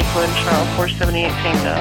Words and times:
Lakewood, 0.00 0.30
Charles 0.36 0.68
478 0.76 1.28
Tango. 1.42 1.76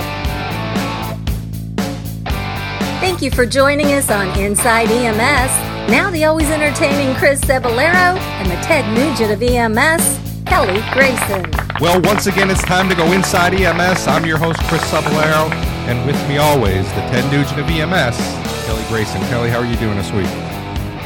Thank 3.00 3.22
you 3.22 3.32
for 3.32 3.46
joining 3.46 3.94
us 3.94 4.12
on 4.12 4.28
Inside 4.38 4.92
EMS. 4.92 5.90
Now 5.90 6.12
the 6.12 6.26
always 6.26 6.50
entertaining 6.50 7.16
Chris 7.16 7.40
Cebollero 7.40 8.18
and 8.20 8.52
the 8.52 8.56
Ted 8.56 8.86
Nugent 8.94 9.32
of 9.32 9.42
EMS, 9.42 10.20
Kelly 10.46 10.84
Grayson. 10.92 11.50
Well, 11.80 12.02
once 12.02 12.28
again, 12.28 12.52
it's 12.52 12.62
time 12.64 12.90
to 12.90 12.96
go 12.96 13.10
inside 13.14 13.54
EMS. 13.54 14.06
I'm 14.08 14.26
your 14.26 14.38
host, 14.38 14.60
Chris 14.64 14.84
Cebollero, 14.92 15.50
and 15.88 16.06
with 16.06 16.20
me 16.28 16.40
always, 16.40 16.86
the 16.90 17.02
Ted 17.08 17.24
Nugent 17.32 17.58
of 17.58 17.70
EMS, 17.70 18.18
Kelly 18.66 18.84
Grayson. 18.90 19.22
Kelly, 19.30 19.50
how 19.50 19.60
are 19.60 19.66
you 19.66 19.78
doing 19.78 19.96
this 19.96 20.12
week? 20.12 20.28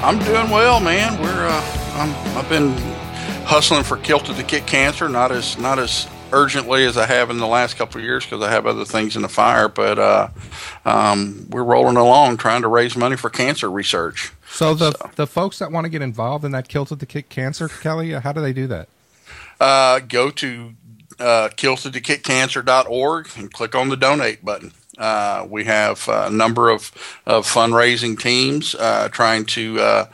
I'm 0.01 0.17
doing 0.17 0.49
well, 0.49 0.79
man. 0.79 1.21
We're 1.21 1.47
uh, 1.47 1.63
I'm, 1.93 2.35
I've 2.35 2.49
been 2.49 2.71
hustling 3.45 3.83
for 3.83 3.97
Kilted 3.97 4.35
to 4.37 4.43
Kick 4.43 4.65
Cancer, 4.65 5.07
not 5.07 5.31
as 5.31 5.59
not 5.59 5.77
as 5.77 6.07
urgently 6.33 6.85
as 6.85 6.97
I 6.97 7.05
have 7.05 7.29
in 7.29 7.37
the 7.37 7.47
last 7.47 7.77
couple 7.77 7.99
of 7.99 8.05
years 8.05 8.25
because 8.25 8.41
I 8.41 8.51
have 8.51 8.65
other 8.65 8.83
things 8.83 9.15
in 9.15 9.21
the 9.21 9.29
fire. 9.29 9.69
But 9.69 9.99
uh, 9.99 10.29
um, 10.83 11.47
we're 11.49 11.63
rolling 11.63 11.95
along 11.95 12.37
trying 12.37 12.63
to 12.63 12.67
raise 12.67 12.97
money 12.97 13.15
for 13.15 13.29
cancer 13.29 13.69
research. 13.69 14.33
So 14.49 14.73
the 14.73 14.91
so. 14.91 15.11
the 15.15 15.27
folks 15.27 15.59
that 15.59 15.71
want 15.71 15.85
to 15.85 15.89
get 15.89 16.01
involved 16.01 16.43
in 16.43 16.51
that 16.51 16.67
Kilted 16.67 16.99
to 16.99 17.05
Kick 17.05 17.29
Cancer, 17.29 17.69
Kelly, 17.69 18.13
uh, 18.13 18.21
how 18.21 18.33
do 18.33 18.41
they 18.41 18.53
do 18.53 18.67
that? 18.67 18.89
Uh, 19.59 19.99
go 19.99 20.29
to 20.29 20.73
uh, 21.19 21.49
kiltedtokickcancer.org 21.55 23.29
and 23.37 23.53
click 23.53 23.75
on 23.75 23.89
the 23.89 23.97
donate 23.97 24.43
button. 24.43 24.73
Uh, 24.97 25.47
we 25.49 25.63
have 25.63 26.07
a 26.07 26.29
number 26.29 26.69
of, 26.69 26.91
of 27.25 27.47
fundraising 27.47 28.19
teams 28.19 28.75
uh, 28.75 29.09
trying 29.09 29.45
to 29.45 29.79
uh, 29.79 30.05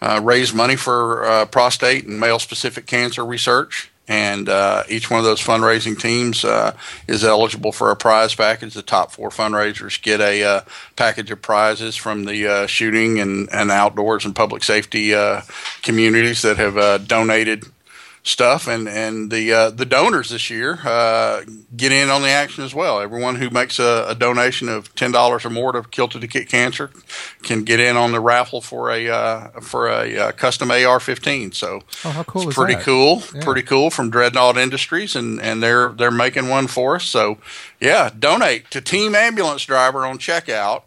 uh 0.00 0.20
raise 0.22 0.52
money 0.54 0.76
for 0.76 1.24
uh, 1.24 1.44
prostate 1.46 2.06
and 2.06 2.20
male 2.20 2.38
specific 2.38 2.86
cancer 2.86 3.24
research 3.24 3.90
and 4.08 4.48
uh, 4.48 4.84
each 4.88 5.10
one 5.10 5.18
of 5.18 5.24
those 5.24 5.40
fundraising 5.40 5.98
teams 6.00 6.44
uh, 6.44 6.74
is 7.06 7.22
eligible 7.22 7.72
for 7.72 7.90
a 7.90 7.96
prize 7.96 8.34
package. 8.34 8.72
The 8.72 8.82
top 8.82 9.12
four 9.12 9.28
fundraisers 9.28 10.00
get 10.00 10.20
a 10.20 10.42
uh, 10.42 10.60
package 10.96 11.30
of 11.30 11.42
prizes 11.42 11.94
from 11.94 12.24
the 12.24 12.46
uh, 12.46 12.66
shooting 12.66 13.20
and, 13.20 13.48
and 13.52 13.70
outdoors 13.70 14.24
and 14.24 14.34
public 14.34 14.64
safety 14.64 15.14
uh, 15.14 15.42
communities 15.82 16.42
that 16.42 16.56
have 16.56 16.78
uh, 16.78 16.98
donated 16.98 17.64
stuff, 18.22 18.66
and 18.66 18.88
and 18.88 19.30
the 19.30 19.52
uh, 19.52 19.70
the 19.70 19.84
donors 19.84 20.30
this 20.30 20.50
year 20.50 20.78
uh, 20.84 21.42
get 21.76 21.92
in 21.92 22.10
on 22.10 22.22
the 22.22 22.28
action 22.28 22.64
as 22.64 22.74
well. 22.74 23.00
Everyone 23.00 23.36
who 23.36 23.50
makes 23.50 23.78
a, 23.78 24.06
a 24.08 24.14
donation 24.14 24.68
of 24.68 24.94
ten 24.94 25.12
dollars 25.12 25.44
or 25.44 25.50
more 25.50 25.72
to 25.72 25.82
Kilted 25.82 26.20
to 26.20 26.28
Kick 26.28 26.48
Cancer 26.48 26.90
can 27.42 27.64
get 27.64 27.80
in 27.80 27.96
on 27.96 28.12
the 28.12 28.20
raffle 28.20 28.60
for 28.60 28.90
a 28.90 29.08
uh, 29.08 29.60
for 29.60 29.88
a 29.88 30.16
uh, 30.16 30.32
custom 30.32 30.70
AR-15. 30.70 31.54
So 31.54 31.82
oh, 32.04 32.10
how 32.10 32.22
cool 32.24 32.48
it's 32.48 32.54
pretty 32.54 32.74
that? 32.74 32.84
cool, 32.84 33.22
yeah. 33.34 33.44
pretty 33.44 33.62
cool 33.62 33.90
from 33.90 34.10
Dreadnought 34.10 34.56
Industries, 34.56 35.16
and 35.16 35.40
and 35.40 35.62
they're 35.62 35.90
they're 35.90 36.10
making 36.10 36.48
one 36.48 36.66
for 36.66 36.96
us. 36.96 37.04
So 37.04 37.38
yeah, 37.80 38.10
donate 38.16 38.70
to 38.72 38.80
Team 38.80 39.14
Ambulance 39.14 39.64
Driver 39.64 40.04
on 40.04 40.18
checkout, 40.18 40.82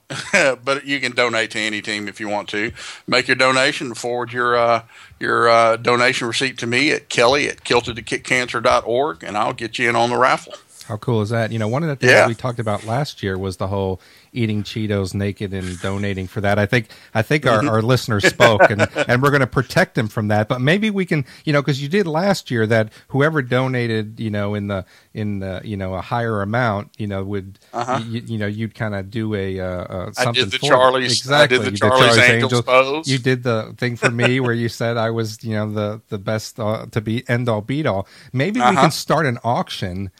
but 0.63 0.85
you 0.85 0.99
can 0.99 1.13
donate 1.13 1.51
to 1.51 1.59
any 1.59 1.81
team 1.81 2.07
if 2.07 2.19
you 2.19 2.27
want 2.27 2.49
to. 2.49 2.71
Make 3.07 3.27
your 3.27 3.35
donation, 3.35 3.93
forward 3.93 4.33
your 4.33 4.57
uh, 4.57 4.83
your 5.21 5.47
uh, 5.49 5.77
donation 5.77 6.27
receipt 6.27 6.57
to 6.59 6.67
me 6.67 6.91
at 6.91 7.07
kelly 7.09 7.47
at 7.47 7.63
kiltedtokickcancer.org, 7.63 9.23
and 9.23 9.37
I'll 9.37 9.53
get 9.53 9.79
you 9.79 9.89
in 9.89 9.95
on 9.95 10.09
the 10.09 10.17
raffle. 10.17 10.55
How 10.85 10.97
cool 10.97 11.21
is 11.21 11.29
that? 11.29 11.51
You 11.51 11.59
know, 11.59 11.67
one 11.67 11.83
of 11.83 11.89
the 11.89 11.95
things 11.95 12.11
yeah. 12.11 12.27
we 12.27 12.33
talked 12.33 12.59
about 12.59 12.85
last 12.85 13.21
year 13.21 13.37
was 13.37 13.57
the 13.57 13.67
whole 13.67 14.01
eating 14.33 14.63
Cheetos 14.63 15.13
naked 15.13 15.53
and 15.53 15.79
donating 15.79 16.27
for 16.27 16.41
that. 16.41 16.57
I 16.57 16.65
think 16.65 16.87
I 17.13 17.21
think 17.21 17.45
our, 17.45 17.65
our 17.67 17.81
listeners 17.81 18.27
spoke, 18.27 18.69
and 18.69 18.87
and 19.07 19.21
we're 19.21 19.29
going 19.29 19.41
to 19.41 19.47
protect 19.47 19.95
them 19.95 20.07
from 20.07 20.29
that. 20.29 20.47
But 20.47 20.59
maybe 20.61 20.89
we 20.89 21.05
can, 21.05 21.25
you 21.45 21.53
know, 21.53 21.61
because 21.61 21.81
you 21.81 21.87
did 21.87 22.07
last 22.07 22.49
year 22.49 22.65
that 22.67 22.91
whoever 23.09 23.41
donated, 23.41 24.19
you 24.19 24.31
know, 24.31 24.55
in 24.55 24.67
the 24.67 24.85
in 25.13 25.39
the 25.39 25.61
you 25.63 25.77
know 25.77 25.93
a 25.93 26.01
higher 26.01 26.41
amount, 26.41 26.89
you 26.97 27.07
know, 27.07 27.23
would 27.23 27.59
uh-huh. 27.73 28.01
you, 28.07 28.21
you, 28.21 28.37
know 28.37 28.47
you'd 28.47 28.73
kind 28.73 28.95
of 28.95 29.11
do 29.11 29.35
a 29.35 29.59
uh, 29.59 29.65
uh, 29.65 30.11
something. 30.13 30.41
I 30.41 30.45
did 30.45 30.51
the 30.51 30.59
Charlie's 30.59 31.19
exactly. 31.19 31.57
I 31.57 31.63
did 31.63 31.73
the 31.73 31.77
Charlie's, 31.77 32.15
Charlie's 32.15 32.17
Angels, 32.17 32.53
Angels 32.53 32.65
pose. 32.65 33.07
You 33.07 33.19
did 33.19 33.43
the 33.43 33.75
thing 33.77 33.95
for 33.97 34.09
me 34.09 34.39
where 34.39 34.53
you 34.53 34.69
said 34.69 34.97
I 34.97 35.11
was, 35.11 35.43
you 35.43 35.53
know, 35.53 35.71
the 35.71 36.01
the 36.09 36.17
best 36.17 36.59
uh, 36.59 36.87
to 36.87 37.01
be 37.01 37.27
end 37.29 37.49
all 37.49 37.61
beat 37.61 37.85
all. 37.85 38.07
Maybe 38.33 38.59
uh-huh. 38.59 38.71
we 38.71 38.77
can 38.77 38.91
start 38.91 39.25
an 39.25 39.37
auction 39.43 40.11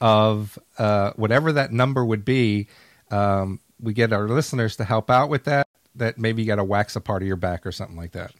of 0.00 0.58
uh, 0.78 1.12
whatever 1.16 1.52
that 1.52 1.72
number 1.72 2.04
would 2.04 2.24
be. 2.24 2.68
Um, 3.10 3.60
we 3.80 3.92
get 3.92 4.12
our 4.12 4.28
listeners 4.28 4.76
to 4.76 4.84
help 4.84 5.10
out 5.10 5.28
with 5.28 5.44
that. 5.44 5.66
That 5.96 6.18
maybe 6.18 6.42
you 6.42 6.48
got 6.48 6.56
to 6.56 6.64
wax 6.64 6.96
a 6.96 7.00
part 7.00 7.22
of 7.22 7.28
your 7.28 7.36
back 7.36 7.66
or 7.66 7.72
something 7.72 7.96
like 7.96 8.12
that. 8.12 8.32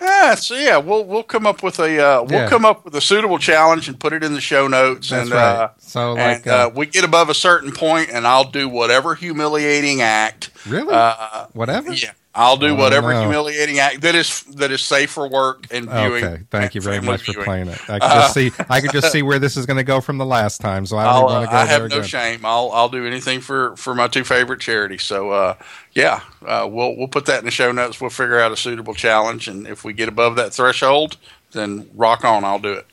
Yeah, 0.00 0.34
so 0.34 0.54
yeah, 0.54 0.78
we'll 0.78 1.04
we'll 1.04 1.22
come 1.22 1.46
up 1.46 1.62
with 1.62 1.78
a 1.78 2.02
uh, 2.02 2.22
we'll 2.22 2.40
yeah. 2.40 2.48
come 2.48 2.64
up 2.64 2.84
with 2.86 2.94
a 2.94 3.02
suitable 3.02 3.38
challenge 3.38 3.86
and 3.86 4.00
put 4.00 4.14
it 4.14 4.24
in 4.24 4.32
the 4.32 4.40
show 4.40 4.66
notes. 4.66 5.10
That's 5.10 5.24
and 5.24 5.30
right. 5.30 5.56
uh, 5.56 5.68
so 5.78 6.14
like 6.14 6.38
and, 6.38 6.46
uh, 6.46 6.50
uh, 6.50 6.70
we 6.74 6.86
get 6.86 7.04
above 7.04 7.28
a 7.28 7.34
certain 7.34 7.72
point, 7.72 8.08
and 8.10 8.26
I'll 8.26 8.50
do 8.50 8.68
whatever 8.68 9.14
humiliating 9.14 10.00
act. 10.00 10.50
Really? 10.66 10.94
Uh, 10.94 11.46
whatever. 11.52 11.92
Yeah. 11.92 12.12
I'll 12.32 12.56
do 12.56 12.76
whatever 12.76 13.12
humiliating 13.12 13.80
act 13.80 14.02
that 14.02 14.14
is 14.14 14.42
that 14.54 14.70
is 14.70 14.82
safe 14.82 15.10
for 15.10 15.28
work 15.28 15.66
and 15.72 15.90
viewing. 15.90 16.24
Okay, 16.24 16.42
thank 16.48 16.76
you 16.76 16.80
very 16.80 17.00
much 17.00 17.22
viewing. 17.22 17.38
for 17.38 17.44
playing 17.44 17.68
it. 17.68 17.90
I 17.90 17.98
can 17.98 18.08
just 18.08 18.34
see 18.34 18.52
I 18.68 18.80
can 18.80 18.92
just 18.92 19.10
see 19.10 19.22
where 19.22 19.40
this 19.40 19.56
is 19.56 19.66
going 19.66 19.78
to 19.78 19.84
go 19.84 20.00
from 20.00 20.18
the 20.18 20.26
last 20.26 20.60
time. 20.60 20.86
So 20.86 20.96
I 20.96 21.12
don't 21.12 21.24
want 21.24 21.46
to 21.46 21.50
go 21.50 21.56
I 21.56 21.64
have 21.64 21.80
no 21.82 21.86
again. 21.86 22.02
shame. 22.04 22.44
I'll 22.44 22.70
I'll 22.70 22.88
do 22.88 23.04
anything 23.04 23.40
for 23.40 23.76
for 23.76 23.96
my 23.96 24.06
two 24.06 24.22
favorite 24.22 24.60
charities. 24.60 25.02
So 25.02 25.30
uh, 25.30 25.56
yeah, 25.92 26.20
uh, 26.46 26.68
we'll 26.70 26.96
we'll 26.96 27.08
put 27.08 27.26
that 27.26 27.40
in 27.40 27.46
the 27.46 27.50
show 27.50 27.72
notes. 27.72 28.00
We'll 28.00 28.10
figure 28.10 28.38
out 28.38 28.52
a 28.52 28.56
suitable 28.56 28.94
challenge, 28.94 29.48
and 29.48 29.66
if 29.66 29.82
we 29.82 29.92
get 29.92 30.08
above 30.08 30.36
that 30.36 30.52
threshold, 30.52 31.16
then 31.50 31.90
rock 31.94 32.24
on. 32.24 32.44
I'll 32.44 32.60
do 32.60 32.74
it. 32.74 32.86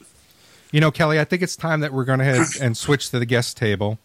You 0.72 0.82
know, 0.82 0.90
Kelly, 0.90 1.20
I 1.20 1.26
think 1.26 1.44
it's 1.44 1.56
time 1.56 1.82
that 1.82 1.94
we're 1.94 2.06
going 2.06 2.20
to 2.20 2.26
head 2.26 2.48
and 2.60 2.76
switch 2.76 3.12
to 3.12 3.20
the 3.20 3.26
guest 3.26 3.56
table. 3.56 4.00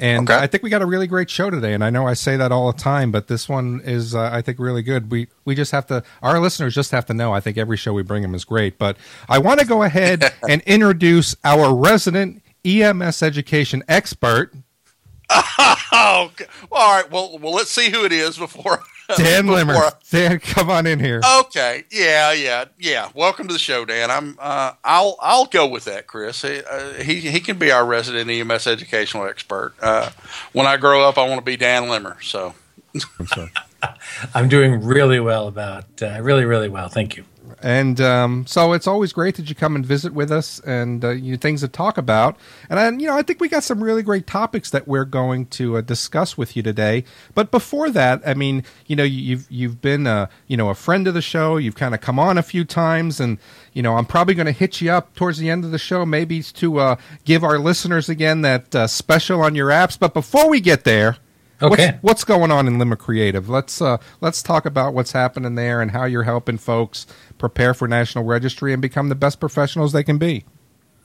And 0.00 0.28
okay. 0.28 0.38
I 0.38 0.46
think 0.46 0.62
we 0.62 0.70
got 0.70 0.82
a 0.82 0.86
really 0.86 1.06
great 1.06 1.30
show 1.30 1.50
today. 1.50 1.72
And 1.72 1.84
I 1.84 1.90
know 1.90 2.06
I 2.06 2.14
say 2.14 2.36
that 2.36 2.50
all 2.50 2.72
the 2.72 2.78
time, 2.78 3.12
but 3.12 3.28
this 3.28 3.48
one 3.48 3.80
is, 3.84 4.14
uh, 4.14 4.30
I 4.32 4.42
think, 4.42 4.58
really 4.58 4.82
good. 4.82 5.10
We 5.10 5.28
we 5.44 5.54
just 5.54 5.72
have 5.72 5.86
to, 5.86 6.02
our 6.22 6.40
listeners 6.40 6.74
just 6.74 6.90
have 6.90 7.06
to 7.06 7.14
know. 7.14 7.32
I 7.32 7.40
think 7.40 7.56
every 7.56 7.76
show 7.76 7.92
we 7.92 8.02
bring 8.02 8.22
them 8.22 8.34
is 8.34 8.44
great. 8.44 8.78
But 8.78 8.96
I 9.28 9.38
want 9.38 9.60
to 9.60 9.66
go 9.66 9.82
ahead 9.82 10.32
and 10.48 10.62
introduce 10.62 11.36
our 11.44 11.74
resident 11.74 12.42
EMS 12.64 13.22
education 13.22 13.84
expert. 13.88 14.52
oh, 15.30 16.30
all 16.72 16.96
right. 16.96 17.10
Well, 17.10 17.38
well, 17.38 17.54
let's 17.54 17.70
see 17.70 17.90
who 17.90 18.04
it 18.04 18.12
is 18.12 18.36
before 18.36 18.82
Dan 19.16 19.46
Limmer. 19.46 19.90
Dan, 20.10 20.38
come 20.38 20.70
on 20.70 20.86
in 20.86 20.98
here. 20.98 21.20
Okay. 21.40 21.84
Yeah, 21.90 22.32
yeah, 22.32 22.64
yeah. 22.78 23.10
Welcome 23.14 23.48
to 23.48 23.52
the 23.52 23.58
show, 23.58 23.84
Dan. 23.84 24.10
I'm. 24.10 24.36
Uh, 24.38 24.72
I'll. 24.82 25.16
I'll 25.20 25.46
go 25.46 25.66
with 25.66 25.84
that, 25.84 26.06
Chris. 26.06 26.42
He, 26.42 26.60
uh, 26.60 26.94
he, 26.94 27.20
he 27.20 27.40
can 27.40 27.58
be 27.58 27.70
our 27.70 27.84
resident 27.84 28.30
EMS 28.30 28.66
educational 28.66 29.26
expert. 29.26 29.74
Uh, 29.80 30.10
when 30.52 30.66
I 30.66 30.76
grow 30.76 31.06
up, 31.06 31.18
I 31.18 31.28
want 31.28 31.40
to 31.40 31.44
be 31.44 31.56
Dan 31.56 31.88
Limmer. 31.88 32.16
So. 32.22 32.54
I'm 34.34 34.48
doing 34.48 34.82
really 34.82 35.20
well. 35.20 35.48
About 35.48 36.02
uh, 36.02 36.18
really, 36.22 36.44
really 36.44 36.68
well. 36.68 36.88
Thank 36.88 37.16
you. 37.16 37.24
And 37.64 37.98
um, 38.00 38.46
so 38.46 38.74
it's 38.74 38.86
always 38.86 39.14
great 39.14 39.36
that 39.36 39.48
you 39.48 39.54
come 39.54 39.74
and 39.74 39.84
visit 39.84 40.12
with 40.12 40.30
us 40.30 40.60
and 40.60 41.02
uh, 41.02 41.10
you 41.10 41.38
things 41.38 41.62
to 41.62 41.68
talk 41.68 41.96
about. 41.96 42.36
And 42.68 42.78
I, 42.78 42.90
you 42.90 43.06
know, 43.06 43.16
I 43.16 43.22
think 43.22 43.40
we 43.40 43.48
got 43.48 43.64
some 43.64 43.82
really 43.82 44.02
great 44.02 44.26
topics 44.26 44.68
that 44.70 44.86
we're 44.86 45.06
going 45.06 45.46
to 45.46 45.78
uh, 45.78 45.80
discuss 45.80 46.36
with 46.36 46.56
you 46.56 46.62
today. 46.62 47.04
But 47.34 47.50
before 47.50 47.88
that, 47.90 48.20
I 48.26 48.34
mean, 48.34 48.64
you 48.86 48.96
know, 48.96 49.04
you've 49.04 49.50
you've 49.50 49.80
been 49.80 50.06
a 50.06 50.28
you 50.46 50.58
know 50.58 50.68
a 50.68 50.74
friend 50.74 51.08
of 51.08 51.14
the 51.14 51.22
show. 51.22 51.56
You've 51.56 51.74
kind 51.74 51.94
of 51.94 52.02
come 52.02 52.18
on 52.18 52.36
a 52.36 52.42
few 52.42 52.66
times, 52.66 53.18
and 53.18 53.38
you 53.72 53.82
know, 53.82 53.96
I'm 53.96 54.06
probably 54.06 54.34
going 54.34 54.44
to 54.44 54.52
hit 54.52 54.82
you 54.82 54.90
up 54.90 55.14
towards 55.14 55.38
the 55.38 55.48
end 55.48 55.64
of 55.64 55.70
the 55.70 55.78
show, 55.78 56.04
maybe 56.04 56.42
to 56.42 56.78
uh, 56.78 56.96
give 57.24 57.42
our 57.44 57.58
listeners 57.58 58.10
again 58.10 58.42
that 58.42 58.74
uh, 58.74 58.86
special 58.86 59.40
on 59.40 59.54
your 59.54 59.68
apps. 59.68 59.98
But 59.98 60.12
before 60.12 60.50
we 60.50 60.60
get 60.60 60.84
there. 60.84 61.16
Okay. 61.64 61.86
What's, 61.86 62.02
what's, 62.02 62.24
going 62.24 62.50
on 62.50 62.66
in 62.66 62.78
Limmer 62.78 62.96
Creative? 62.96 63.48
Let's 63.48 63.80
uh, 63.80 63.98
let's 64.20 64.42
talk 64.42 64.66
about 64.66 64.94
what's 64.94 65.12
happening 65.12 65.54
there 65.54 65.80
and 65.80 65.90
how 65.90 66.04
you're 66.04 66.24
helping 66.24 66.58
folks 66.58 67.06
prepare 67.38 67.74
for 67.74 67.88
National 67.88 68.24
Registry 68.24 68.72
and 68.72 68.82
become 68.82 69.08
the 69.08 69.14
best 69.14 69.40
professionals 69.40 69.92
they 69.92 70.04
can 70.04 70.18
be. 70.18 70.44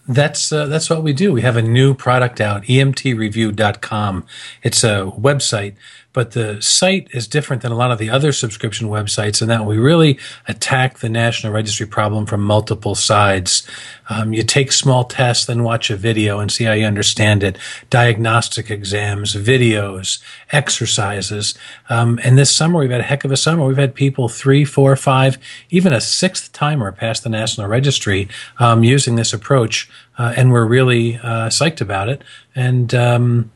That's 0.07 0.51
uh, 0.51 0.65
that's 0.65 0.89
what 0.89 1.03
we 1.03 1.13
do. 1.13 1.31
We 1.31 1.41
have 1.41 1.55
a 1.55 1.61
new 1.61 1.93
product 1.93 2.41
out, 2.41 2.63
emtreview.com. 2.63 4.25
It's 4.63 4.83
a 4.83 5.11
website 5.15 5.75
but 6.11 6.31
the 6.31 6.61
site 6.61 7.07
is 7.11 7.27
different 7.27 7.61
than 7.61 7.71
a 7.71 7.75
lot 7.75 7.91
of 7.91 7.99
the 7.99 8.09
other 8.09 8.31
subscription 8.31 8.87
websites 8.89 9.41
in 9.41 9.47
that 9.47 9.65
we 9.65 9.77
really 9.77 10.17
attack 10.47 10.99
the 10.99 11.09
National 11.09 11.53
Registry 11.53 11.85
problem 11.85 12.25
from 12.25 12.41
multiple 12.41 12.95
sides. 12.95 13.67
Um, 14.09 14.33
you 14.33 14.41
take 14.41 14.71
small 14.71 15.03
tests, 15.03 15.45
then 15.45 15.63
watch 15.63 15.91
a 15.91 15.95
video 15.95 16.39
and 16.39 16.51
see 16.51 16.63
how 16.63 16.73
you 16.73 16.85
understand 16.85 17.43
it. 17.43 17.57
Diagnostic 17.91 18.71
exams, 18.71 19.35
videos, 19.35 20.19
exercises. 20.51 21.53
Um, 21.89 22.19
and 22.23 22.37
this 22.37 22.53
summer, 22.53 22.79
we've 22.79 22.89
had 22.89 23.01
a 23.01 23.03
heck 23.03 23.23
of 23.23 23.31
a 23.31 23.37
summer. 23.37 23.65
We've 23.65 23.77
had 23.77 23.93
people 23.93 24.29
three, 24.29 24.65
four, 24.65 24.95
five, 24.95 25.37
even 25.69 25.93
a 25.93 26.01
sixth 26.01 26.51
timer 26.53 26.91
pass 26.91 27.19
the 27.19 27.29
National 27.29 27.67
Registry 27.67 28.27
um, 28.57 28.83
using 28.83 29.15
this 29.15 29.31
approach. 29.31 29.89
Uh, 30.17 30.33
and 30.35 30.51
we're 30.51 30.65
really 30.65 31.17
uh, 31.17 31.47
psyched 31.49 31.81
about 31.81 32.09
it. 32.09 32.23
And 32.55 32.93
um, 32.95 33.51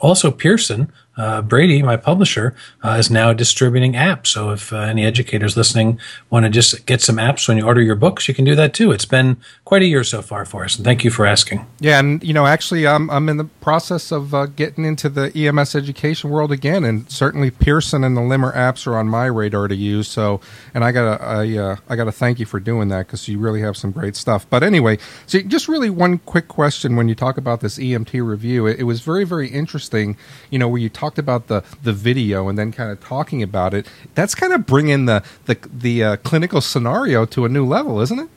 also, 0.00 0.30
Pearson 0.30 0.92
uh, 1.18 1.42
Brady, 1.42 1.82
my 1.82 1.96
publisher, 1.96 2.54
uh, 2.82 2.90
is 2.90 3.10
now 3.10 3.32
distributing 3.32 3.92
apps. 3.92 4.28
So 4.28 4.50
if 4.50 4.72
uh, 4.72 4.78
any 4.78 5.04
educators 5.04 5.56
listening 5.56 5.98
want 6.30 6.44
to 6.44 6.50
just 6.50 6.86
get 6.86 7.02
some 7.02 7.16
apps 7.16 7.48
when 7.48 7.58
you 7.58 7.66
order 7.66 7.82
your 7.82 7.96
books, 7.96 8.28
you 8.28 8.34
can 8.34 8.44
do 8.44 8.54
that 8.54 8.72
too. 8.72 8.92
It's 8.92 9.04
been 9.04 9.36
quite 9.64 9.82
a 9.82 9.86
year 9.86 10.04
so 10.04 10.22
far 10.22 10.44
for 10.44 10.64
us, 10.64 10.76
and 10.76 10.84
thank 10.84 11.04
you 11.04 11.10
for 11.10 11.26
asking. 11.26 11.66
Yeah, 11.80 11.98
and 11.98 12.22
you 12.22 12.32
know, 12.32 12.46
actually, 12.46 12.86
I'm 12.86 13.10
I'm 13.10 13.28
in 13.28 13.36
the 13.36 13.44
process 13.44 14.12
of 14.12 14.32
uh, 14.32 14.46
getting 14.46 14.84
into 14.84 15.08
the 15.08 15.36
EMS 15.36 15.74
education 15.74 16.30
world 16.30 16.52
again, 16.52 16.84
and 16.84 17.10
certainly 17.10 17.50
Pearson 17.50 18.04
and 18.04 18.16
the 18.16 18.20
Limmer 18.20 18.52
apps 18.52 18.86
are 18.86 18.96
on 18.96 19.08
my 19.08 19.26
radar 19.26 19.68
to 19.68 19.74
use. 19.74 20.08
So, 20.08 20.40
and 20.72 20.84
I 20.84 20.92
gotta 20.92 21.22
I 21.22 21.56
uh, 21.56 21.76
I 21.88 21.96
gotta 21.96 22.12
thank 22.12 22.38
you 22.38 22.46
for 22.46 22.60
doing 22.60 22.88
that 22.88 23.06
because 23.06 23.26
you 23.26 23.38
really 23.38 23.60
have 23.60 23.76
some 23.76 23.90
great 23.90 24.14
stuff. 24.14 24.48
But 24.48 24.62
anyway, 24.62 24.98
so 25.26 25.40
just 25.40 25.68
really 25.68 25.90
one 25.90 26.18
quick 26.18 26.48
question 26.48 26.94
when 26.96 27.08
you 27.08 27.14
talk 27.14 27.36
about 27.36 27.60
this 27.60 27.78
EMT 27.78 28.24
review, 28.24 28.66
it, 28.66 28.80
it 28.80 28.84
was 28.84 29.00
very 29.00 29.24
very 29.24 29.48
interesting. 29.48 30.16
You 30.50 30.58
know, 30.58 30.68
where 30.68 30.80
you 30.80 30.88
talk 30.88 31.07
talked 31.08 31.18
about 31.18 31.46
the 31.46 31.64
the 31.82 31.92
video 31.92 32.48
and 32.48 32.58
then 32.58 32.70
kind 32.70 32.90
of 32.90 33.00
talking 33.00 33.42
about 33.42 33.72
it. 33.72 33.86
That's 34.14 34.34
kind 34.34 34.52
of 34.52 34.66
bringing 34.66 35.06
the 35.06 35.22
the 35.46 35.56
the 35.72 36.04
uh, 36.04 36.16
clinical 36.16 36.60
scenario 36.60 37.24
to 37.26 37.44
a 37.46 37.48
new 37.48 37.64
level, 37.64 38.00
isn't 38.00 38.18
it? 38.18 38.28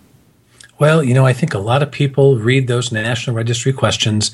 Well, 0.79 1.03
you 1.03 1.13
know, 1.13 1.27
I 1.27 1.33
think 1.33 1.53
a 1.53 1.59
lot 1.59 1.83
of 1.83 1.91
people 1.91 2.39
read 2.39 2.67
those 2.67 2.91
National 2.91 3.35
Registry 3.35 3.71
questions. 3.71 4.31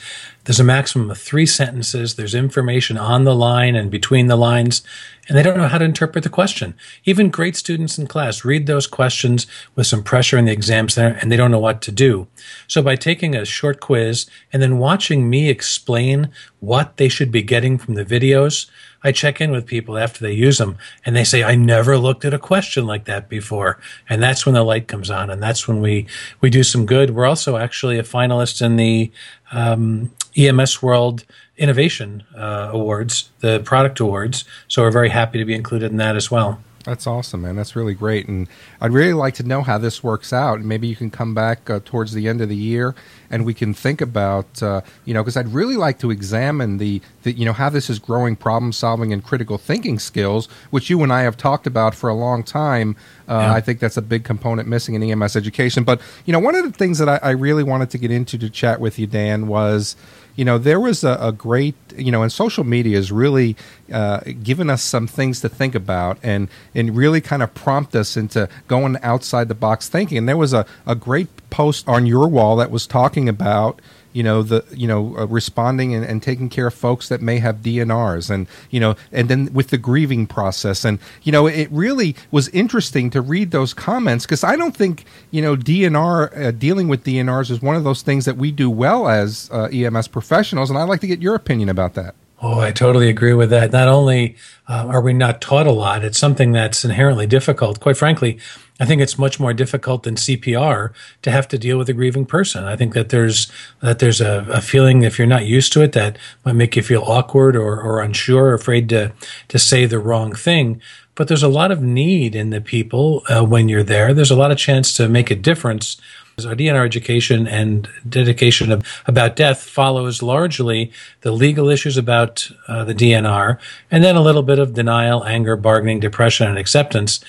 There's 0.48 0.62
a 0.62 0.64
maximum 0.64 1.12
of 1.12 1.18
three 1.18 1.46
sentences. 1.46 2.16
There's 2.16 2.34
information 2.34 2.98
on 2.98 3.26
the 3.26 3.36
line 3.36 3.76
and 3.76 3.92
between 3.92 4.28
the 4.28 4.38
lines, 4.38 4.82
and 5.28 5.38
they 5.38 5.44
don't 5.44 5.58
know 5.58 5.68
how 5.68 5.78
to 5.78 5.84
interpret 5.84 6.24
the 6.24 6.30
question. 6.30 6.74
Even 7.04 7.30
great 7.30 7.58
students 7.58 7.98
in 7.98 8.08
class 8.08 8.46
read 8.46 8.66
those 8.66 8.88
questions 8.88 9.46
with 9.76 9.88
some 9.88 10.04
pressure 10.04 10.38
in 10.38 10.46
the 10.46 10.54
exam 10.54 10.88
center, 10.88 11.18
and 11.20 11.30
they 11.30 11.36
don't 11.36 11.52
know 11.52 11.60
what 11.60 11.82
to 11.82 11.92
do. 11.92 12.28
So 12.66 12.82
by 12.82 12.96
taking 12.96 13.36
a 13.36 13.44
short 13.44 13.82
quiz 13.82 14.26
and 14.54 14.62
then 14.64 14.78
watching 14.78 15.30
me 15.30 15.50
explain 15.50 16.30
what 16.62 16.96
they 16.96 17.10
should 17.10 17.30
be 17.30 17.42
getting 17.42 17.78
from 17.78 17.96
the 17.96 18.06
videos, 18.06 18.68
I 19.04 19.12
check 19.12 19.40
in 19.40 19.52
with 19.52 19.66
people 19.68 19.98
after 19.98 20.22
they 20.22 20.34
use 20.34 20.58
them 20.58 20.78
and 21.06 21.16
they 21.16 21.24
say, 21.24 21.44
I 21.44 21.56
never 21.56 21.98
looked 21.98 22.26
at 22.26 22.34
a 22.34 22.40
question 22.40 22.88
like 22.88 23.06
that 23.06 23.30
before. 23.30 23.80
And 24.10 24.24
that's 24.24 24.46
when 24.46 24.56
the 24.56 24.64
light 24.64 24.88
comes 24.88 25.10
on. 25.12 25.30
And 25.30 25.42
that's 25.42 25.68
when 25.68 25.82
we, 25.82 26.08
we 26.42 26.50
do 26.50 26.64
some 26.64 26.86
good. 26.86 27.12
We're 27.12 27.28
also 27.28 27.58
actually 27.58 28.00
a 28.00 28.04
finalist 28.04 28.62
in 28.62 28.76
the 28.76 29.12
um, 29.52 30.12
EMS 30.36 30.82
World 30.82 31.26
Innovation 31.58 32.24
uh, 32.36 32.70
Awards, 32.72 33.30
the 33.40 33.60
product 33.62 34.00
awards. 34.00 34.46
So 34.68 34.84
we're 34.84 34.92
very 34.92 35.10
happy 35.10 35.40
to 35.40 35.46
be 35.46 35.56
included 35.56 35.92
in 35.92 35.98
that 35.98 36.16
as 36.16 36.30
well. 36.30 36.62
That's 36.88 37.06
awesome, 37.06 37.42
man. 37.42 37.58
That's 37.58 37.76
really 37.76 37.94
great. 37.94 38.30
And 38.30 38.48
I'd 38.80 38.94
really 38.94 39.12
like 39.12 39.34
to 39.36 39.44
know 39.44 39.62
how 39.62 39.78
this 39.78 40.02
works 40.02 40.32
out. 40.32 40.60
And 40.60 40.70
maybe 40.70 40.88
you 40.88 40.96
can 40.96 41.12
come 41.12 41.34
back 41.34 41.70
uh, 41.70 41.82
towards 41.84 42.14
the 42.14 42.30
end 42.30 42.40
of 42.40 42.48
the 42.48 42.56
year 42.56 42.96
and 43.30 43.46
we 43.46 43.54
can 43.54 43.74
think 43.74 44.00
about, 44.00 44.64
uh, 44.64 44.80
you 45.04 45.14
know, 45.14 45.22
because 45.22 45.36
I'd 45.36 45.54
really 45.54 45.76
like 45.76 46.00
to 46.00 46.12
examine 46.12 46.78
the, 46.78 47.02
the, 47.24 47.34
you 47.34 47.44
know, 47.44 47.52
how 47.52 47.70
this 47.70 47.90
is 47.90 48.00
growing 48.00 48.38
problem 48.38 48.72
solving 48.72 49.12
and 49.12 49.22
critical 49.22 49.58
thinking 49.58 50.00
skills, 50.00 50.48
which 50.70 50.90
you 50.90 51.04
and 51.04 51.12
I 51.12 51.24
have 51.24 51.36
talked 51.36 51.68
about 51.68 51.94
for 51.94 52.10
a 52.10 52.16
long 52.16 52.42
time. 52.42 52.96
Uh, 53.28 53.34
yeah. 53.34 53.54
I 53.54 53.60
think 53.60 53.82
that's 53.82 53.98
a 53.98 54.02
big 54.02 54.24
component 54.24 54.70
missing 54.70 54.96
in 54.96 55.04
EMS 55.04 55.36
education. 55.36 55.84
But, 55.84 56.00
you 56.26 56.32
know, 56.32 56.40
one 56.40 56.56
of 56.56 56.64
the 56.64 56.72
things 56.72 57.00
that 57.00 57.10
I, 57.10 57.20
I 57.22 57.32
really 57.32 57.64
wanted 57.64 57.90
to 57.90 57.98
get 57.98 58.12
into 58.12 58.38
to 58.38 58.50
chat 58.50 58.80
with 58.80 58.98
you, 58.98 59.08
Dan, 59.08 59.48
was, 59.48 59.98
you 60.38 60.46
know, 60.46 60.58
there 60.58 60.80
was 60.80 61.04
a, 61.04 61.18
a 61.20 61.32
great, 61.32 61.76
you 61.98 62.12
know, 62.12 62.22
and 62.22 62.32
social 62.32 62.64
media 62.64 62.96
has 62.96 63.12
really 63.12 63.58
uh, 63.92 64.22
given 64.44 64.70
us 64.70 64.84
some 64.84 65.08
things 65.08 65.42
to 65.42 65.50
think 65.50 65.74
about 65.76 66.20
and, 66.22 66.48
and 66.76 66.96
really 66.96 67.20
kind 67.20 67.42
of 67.42 67.54
prompt 67.56 67.96
us 67.96 68.16
into 68.16 68.48
going 68.68 68.98
outside 69.02 69.48
the 69.48 69.56
box 69.56 69.90
thinking. 69.90 70.20
And 70.20 70.30
there 70.30 70.38
was 70.38 70.54
a, 70.54 70.66
a 70.86 70.96
great 70.96 71.28
post 71.50 71.90
on 71.90 72.06
your 72.06 72.30
wall 72.30 72.56
that 72.58 72.70
was 72.70 72.86
talking 72.86 73.28
about, 73.28 73.82
you 74.18 74.24
know 74.24 74.42
the 74.42 74.66
you 74.72 74.88
know 74.88 75.16
uh, 75.16 75.28
responding 75.28 75.94
and, 75.94 76.04
and, 76.04 76.24
taking 76.24 76.50
care 76.50 76.66
of 76.66 76.74
folks 76.74 77.08
that 77.08 77.22
may 77.22 77.38
have 77.38 77.58
DNRs 77.58 78.32
and 78.32 78.48
you 78.72 78.80
know 78.80 78.96
and 79.12 79.30
then 79.30 79.54
with 79.54 79.68
the 79.68 79.78
grieving 79.78 80.26
process 80.26 80.84
and 80.84 80.98
you 81.22 81.32
know 81.32 81.46
it 81.46 81.70
really 81.72 82.16
was 82.32 82.50
interesting 82.50 83.12
to 83.12 83.22
read 83.22 83.52
those 83.52 83.76
comments 83.76 84.26
because 84.26 84.44
I 84.44 84.56
don't 84.56 84.76
think 84.76 85.06
you 85.30 85.44
know 85.44 85.56
DNR 85.56 86.36
uh, 86.36 86.52
dealing 86.52 86.88
with 86.88 87.04
DNRs 87.04 87.52
is 87.52 87.62
one 87.62 87.76
of 87.76 87.84
those 87.84 88.02
things 88.02 88.26
that 88.26 88.38
we 88.38 88.52
do 88.52 88.72
well 88.72 89.08
as 89.08 89.52
uh, 89.54 89.70
EMS 89.72 90.08
professionals 90.08 90.72
and 90.72 90.80
I'd 90.80 90.90
like 90.90 91.02
to 91.02 91.08
get 91.08 91.22
your 91.22 91.36
opinion 91.36 91.70
about 91.70 91.94
that. 91.94 92.16
Oh, 92.40 92.60
I 92.60 92.72
totally 92.72 93.10
agree 93.10 93.34
with 93.34 93.50
that. 93.50 93.72
Not 93.72 93.88
only 93.88 94.36
uh, 94.68 94.86
are 94.88 95.02
we 95.02 95.14
not 95.14 95.42
taught 95.42 95.66
a 95.66 95.72
lot, 95.72 96.04
it's 96.04 96.20
something 96.20 96.52
that's 96.52 96.86
inherently 96.86 97.26
difficult. 97.26 97.80
Quite 97.80 97.98
frankly, 97.98 98.38
I 98.80 98.86
think 98.86 99.02
it's 99.02 99.18
much 99.18 99.40
more 99.40 99.54
difficult 99.54 100.04
than 100.04 100.16
CPR 100.16 100.92
to 101.24 101.32
have 101.32 101.48
to 101.48 101.58
deal 101.58 101.80
with 101.80 101.90
a 101.90 101.94
grieving 101.94 102.28
person. 102.28 102.64
I 102.64 102.76
think 102.76 102.94
that 102.94 103.10
there's 103.10 103.52
that 103.80 103.98
there's 103.98 104.22
a, 104.22 104.46
a 104.52 104.62
feeling 104.62 105.02
if 105.02 105.18
you're 105.18 105.28
not 105.28 105.48
used 105.48 105.74
to 105.74 105.82
it 105.82 105.94
that 105.94 106.20
might 106.46 106.54
make 106.54 106.76
you 106.76 106.84
feel 106.84 107.02
awkward 107.02 107.56
or, 107.56 107.82
or 107.82 108.02
unsure, 108.02 108.50
or 108.50 108.54
afraid 108.54 108.88
to 108.90 109.14
to 109.48 109.58
say 109.58 109.88
the 109.88 110.00
wrong 110.00 110.34
thing. 110.34 110.80
But 111.16 111.28
there's 111.28 111.42
a 111.42 111.48
lot 111.48 111.72
of 111.72 111.82
need 111.82 112.36
in 112.36 112.52
the 112.52 112.62
people 112.62 113.24
uh, 113.28 113.44
when 113.44 113.68
you're 113.68 113.82
there. 113.82 114.14
There's 114.14 114.30
a 114.30 114.36
lot 114.36 114.52
of 114.52 114.60
chance 114.60 114.94
to 114.98 115.10
make 115.10 115.32
a 115.32 115.36
difference 115.36 116.00
our 116.46 116.54
DNR 116.54 116.86
education 116.86 117.48
and 117.48 117.90
dedication 118.08 118.72
of, 118.72 118.86
about 119.08 119.36
death 119.36 119.64
follows 119.64 120.22
largely 120.22 120.92
the 121.22 121.32
legal 121.32 121.68
issues 121.68 121.98
about 121.98 122.48
uh, 122.68 122.84
the 122.84 122.94
DNR, 122.94 123.58
and 123.90 124.04
then 124.04 124.16
a 124.16 124.22
little 124.22 124.44
bit 124.44 124.60
of 124.60 124.76
denial, 124.76 125.24
anger, 125.26 125.56
bargaining, 125.56 126.00
depression, 126.00 126.48
and 126.48 126.60
acceptance. 126.60 127.22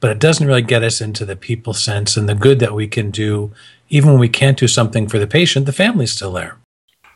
But 0.00 0.10
it 0.10 0.18
doesn't 0.18 0.48
really 0.48 0.62
get 0.62 0.82
us 0.82 1.00
into 1.00 1.24
the 1.24 1.36
people 1.36 1.74
sense 1.74 2.16
and 2.16 2.28
the 2.28 2.34
good 2.34 2.58
that 2.58 2.74
we 2.74 2.88
can 2.88 3.12
do, 3.12 3.52
even 3.88 4.10
when 4.10 4.18
we 4.18 4.28
can't 4.28 4.58
do 4.58 4.66
something 4.66 5.06
for 5.06 5.20
the 5.20 5.28
patient. 5.28 5.66
The 5.66 5.72
family's 5.72 6.10
still 6.10 6.32
there. 6.32 6.56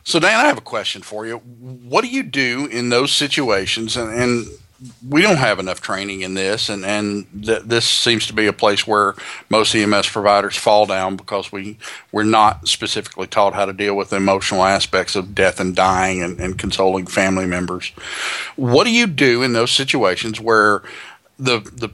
So, 0.03 0.21
Dan, 0.21 0.39
I 0.39 0.45
have 0.45 0.57
a 0.57 0.61
question 0.61 1.01
for 1.01 1.27
you. 1.27 1.39
What 1.39 2.03
do 2.03 2.07
you 2.07 2.23
do 2.23 2.65
in 2.67 2.89
those 2.89 3.11
situations? 3.11 3.97
And, 3.97 4.13
and 4.13 4.47
we 5.07 5.21
don't 5.21 5.37
have 5.37 5.59
enough 5.59 5.79
training 5.79 6.21
in 6.21 6.33
this, 6.33 6.69
and 6.69 6.83
and 6.83 7.27
th- 7.45 7.63
this 7.63 7.87
seems 7.87 8.25
to 8.27 8.33
be 8.33 8.47
a 8.47 8.53
place 8.53 8.87
where 8.87 9.13
most 9.49 9.75
EMS 9.75 10.09
providers 10.09 10.57
fall 10.57 10.85
down 10.85 11.15
because 11.15 11.51
we 11.51 11.77
we're 12.11 12.23
not 12.23 12.67
specifically 12.67 13.27
taught 13.27 13.53
how 13.53 13.65
to 13.65 13.73
deal 13.73 13.95
with 13.95 14.09
the 14.09 14.15
emotional 14.15 14.63
aspects 14.63 15.15
of 15.15 15.35
death 15.35 15.59
and 15.59 15.75
dying 15.75 16.23
and, 16.23 16.39
and 16.39 16.57
consoling 16.57 17.05
family 17.05 17.45
members. 17.45 17.89
What 18.55 18.85
do 18.85 18.91
you 18.91 19.07
do 19.07 19.43
in 19.43 19.53
those 19.53 19.71
situations 19.71 20.39
where 20.39 20.81
the 21.37 21.59
the 21.59 21.91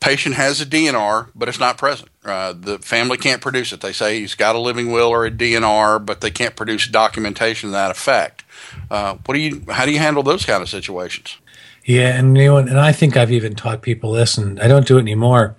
patient 0.00 0.36
has 0.36 0.60
a 0.60 0.66
DNR, 0.66 1.28
but 1.34 1.48
it's 1.48 1.58
not 1.58 1.76
present. 1.76 2.08
Uh, 2.24 2.52
the 2.52 2.78
family 2.78 3.18
can't 3.18 3.42
produce 3.42 3.72
it. 3.72 3.80
They 3.80 3.92
say 3.92 4.20
he's 4.20 4.34
got 4.34 4.54
a 4.54 4.58
living 4.58 4.92
will 4.92 5.08
or 5.08 5.26
a 5.26 5.30
DNR, 5.30 6.04
but 6.04 6.20
they 6.20 6.30
can't 6.30 6.56
produce 6.56 6.86
documentation 6.86 7.70
to 7.70 7.72
that 7.72 7.90
effect. 7.90 8.44
Uh, 8.90 9.16
what 9.26 9.34
do 9.34 9.40
you? 9.40 9.64
How 9.68 9.84
do 9.84 9.92
you 9.92 9.98
handle 9.98 10.22
those 10.22 10.44
kind 10.44 10.62
of 10.62 10.68
situations? 10.68 11.36
Yeah, 11.88 12.18
and 12.18 12.36
and 12.36 12.78
I 12.78 12.92
think 12.92 13.16
I've 13.16 13.32
even 13.32 13.54
taught 13.54 13.80
people 13.80 14.12
this, 14.12 14.36
and 14.36 14.60
I 14.60 14.68
don't 14.68 14.86
do 14.86 14.98
it 14.98 15.00
anymore. 15.00 15.56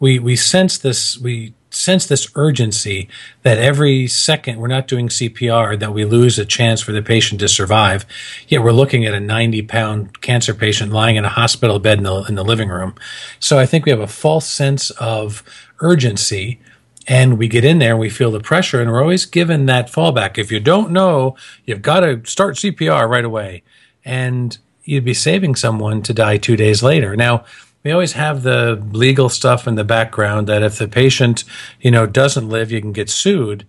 We 0.00 0.18
we 0.18 0.34
sense 0.34 0.76
this 0.76 1.16
we 1.16 1.54
sense 1.70 2.04
this 2.04 2.28
urgency 2.34 3.08
that 3.42 3.58
every 3.58 4.08
second 4.08 4.58
we're 4.58 4.66
not 4.66 4.88
doing 4.88 5.06
CPR 5.06 5.78
that 5.78 5.94
we 5.94 6.04
lose 6.04 6.36
a 6.36 6.44
chance 6.44 6.80
for 6.80 6.90
the 6.90 7.00
patient 7.00 7.38
to 7.42 7.48
survive. 7.48 8.04
Yet 8.48 8.64
we're 8.64 8.72
looking 8.72 9.06
at 9.06 9.14
a 9.14 9.20
90 9.20 9.62
pound 9.62 10.20
cancer 10.20 10.52
patient 10.52 10.90
lying 10.90 11.14
in 11.14 11.24
a 11.24 11.28
hospital 11.28 11.78
bed 11.78 11.98
in 11.98 12.04
the 12.04 12.24
in 12.24 12.34
the 12.34 12.44
living 12.44 12.70
room. 12.70 12.96
So 13.38 13.56
I 13.60 13.64
think 13.64 13.84
we 13.84 13.92
have 13.92 14.00
a 14.00 14.08
false 14.08 14.48
sense 14.48 14.90
of 14.90 15.44
urgency 15.78 16.58
and 17.06 17.38
we 17.38 17.46
get 17.46 17.64
in 17.64 17.78
there 17.78 17.92
and 17.92 18.00
we 18.00 18.10
feel 18.10 18.32
the 18.32 18.40
pressure 18.40 18.80
and 18.80 18.90
we're 18.90 19.00
always 19.00 19.26
given 19.26 19.66
that 19.66 19.86
fallback. 19.86 20.38
If 20.38 20.50
you 20.50 20.58
don't 20.58 20.90
know, 20.90 21.36
you've 21.66 21.82
got 21.82 22.00
to 22.00 22.20
start 22.24 22.56
CPR 22.56 23.08
right 23.08 23.24
away. 23.24 23.62
And 24.04 24.58
you'd 24.88 25.04
be 25.04 25.12
saving 25.12 25.54
someone 25.54 26.02
to 26.02 26.14
die 26.14 26.38
two 26.38 26.56
days 26.56 26.82
later. 26.82 27.14
Now, 27.14 27.44
we 27.84 27.92
always 27.92 28.14
have 28.14 28.42
the 28.42 28.82
legal 28.90 29.28
stuff 29.28 29.68
in 29.68 29.74
the 29.74 29.84
background 29.84 30.46
that 30.46 30.62
if 30.62 30.78
the 30.78 30.88
patient, 30.88 31.44
you 31.78 31.90
know, 31.90 32.06
doesn't 32.06 32.48
live, 32.48 32.72
you 32.72 32.80
can 32.80 32.92
get 32.92 33.10
sued, 33.10 33.66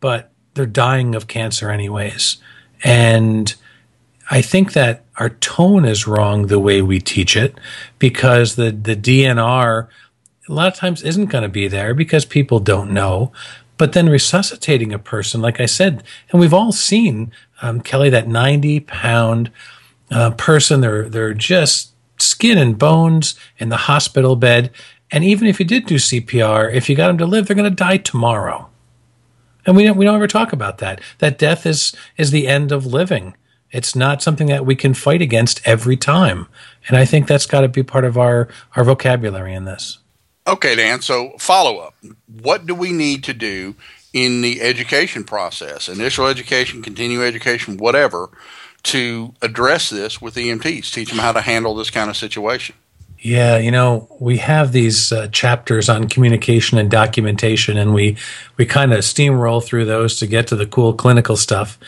but 0.00 0.30
they're 0.52 0.66
dying 0.66 1.14
of 1.14 1.28
cancer 1.28 1.70
anyways. 1.70 2.36
And 2.84 3.54
I 4.30 4.42
think 4.42 4.74
that 4.74 5.06
our 5.16 5.30
tone 5.30 5.86
is 5.86 6.06
wrong 6.06 6.48
the 6.48 6.60
way 6.60 6.82
we 6.82 7.00
teach 7.00 7.38
it 7.38 7.58
because 7.98 8.56
the, 8.56 8.70
the 8.70 8.96
DNR 8.96 9.88
a 10.46 10.52
lot 10.52 10.68
of 10.68 10.74
times 10.74 11.02
isn't 11.02 11.30
going 11.30 11.42
to 11.42 11.48
be 11.48 11.68
there 11.68 11.94
because 11.94 12.26
people 12.26 12.60
don't 12.60 12.92
know. 12.92 13.32
But 13.78 13.94
then 13.94 14.10
resuscitating 14.10 14.92
a 14.92 14.98
person, 14.98 15.40
like 15.40 15.58
I 15.58 15.66
said, 15.66 16.04
and 16.30 16.38
we've 16.38 16.52
all 16.52 16.70
seen, 16.70 17.32
um, 17.62 17.80
Kelly, 17.80 18.10
that 18.10 18.28
90 18.28 18.80
pound 18.80 19.50
uh, 20.14 20.30
person. 20.32 20.80
They're 20.80 21.08
they're 21.08 21.34
just 21.34 21.92
skin 22.18 22.56
and 22.56 22.78
bones 22.78 23.34
in 23.58 23.68
the 23.68 23.76
hospital 23.76 24.36
bed. 24.36 24.70
And 25.10 25.22
even 25.24 25.46
if 25.46 25.58
you 25.60 25.66
did 25.66 25.86
do 25.86 25.96
CPR, 25.96 26.72
if 26.72 26.88
you 26.88 26.96
got 26.96 27.08
them 27.08 27.18
to 27.18 27.26
live, 27.26 27.46
they're 27.46 27.56
going 27.56 27.70
to 27.70 27.74
die 27.76 27.98
tomorrow. 27.98 28.70
And 29.66 29.76
we 29.76 29.84
don't 29.84 29.96
we 29.96 30.04
don't 30.04 30.16
ever 30.16 30.26
talk 30.26 30.52
about 30.52 30.78
that. 30.78 31.00
That 31.18 31.38
death 31.38 31.66
is 31.66 31.94
is 32.16 32.30
the 32.30 32.46
end 32.46 32.72
of 32.72 32.86
living. 32.86 33.36
It's 33.70 33.96
not 33.96 34.22
something 34.22 34.46
that 34.48 34.64
we 34.64 34.76
can 34.76 34.94
fight 34.94 35.20
against 35.20 35.60
every 35.66 35.96
time. 35.96 36.46
And 36.86 36.96
I 36.96 37.04
think 37.04 37.26
that's 37.26 37.46
got 37.46 37.62
to 37.62 37.68
be 37.68 37.82
part 37.82 38.04
of 38.04 38.16
our 38.16 38.48
our 38.76 38.84
vocabulary 38.84 39.54
in 39.54 39.64
this. 39.64 39.98
Okay, 40.46 40.74
Dan. 40.74 41.00
So 41.00 41.34
follow 41.38 41.78
up. 41.78 41.94
What 42.26 42.66
do 42.66 42.74
we 42.74 42.92
need 42.92 43.24
to 43.24 43.32
do 43.32 43.74
in 44.12 44.42
the 44.42 44.62
education 44.62 45.24
process, 45.24 45.88
initial 45.88 46.26
education, 46.26 46.82
continuing 46.82 47.26
education, 47.26 47.78
whatever, 47.78 48.30
to 48.84 49.34
address 49.42 49.90
this 49.90 50.20
with 50.20 50.36
EMTs, 50.36 50.92
teach 50.92 51.10
them 51.10 51.18
how 51.18 51.32
to 51.32 51.40
handle 51.40 51.74
this 51.74 51.90
kind 51.90 52.08
of 52.08 52.16
situation. 52.16 52.76
Yeah, 53.18 53.56
you 53.56 53.70
know, 53.70 54.06
we 54.20 54.36
have 54.36 54.72
these 54.72 55.10
uh, 55.10 55.28
chapters 55.28 55.88
on 55.88 56.08
communication 56.08 56.76
and 56.76 56.90
documentation, 56.90 57.78
and 57.78 57.94
we 57.94 58.18
we 58.58 58.66
kind 58.66 58.92
of 58.92 59.00
steamroll 59.00 59.64
through 59.64 59.86
those 59.86 60.18
to 60.18 60.26
get 60.26 60.46
to 60.48 60.56
the 60.56 60.66
cool 60.66 60.92
clinical 60.92 61.36
stuff. 61.38 61.78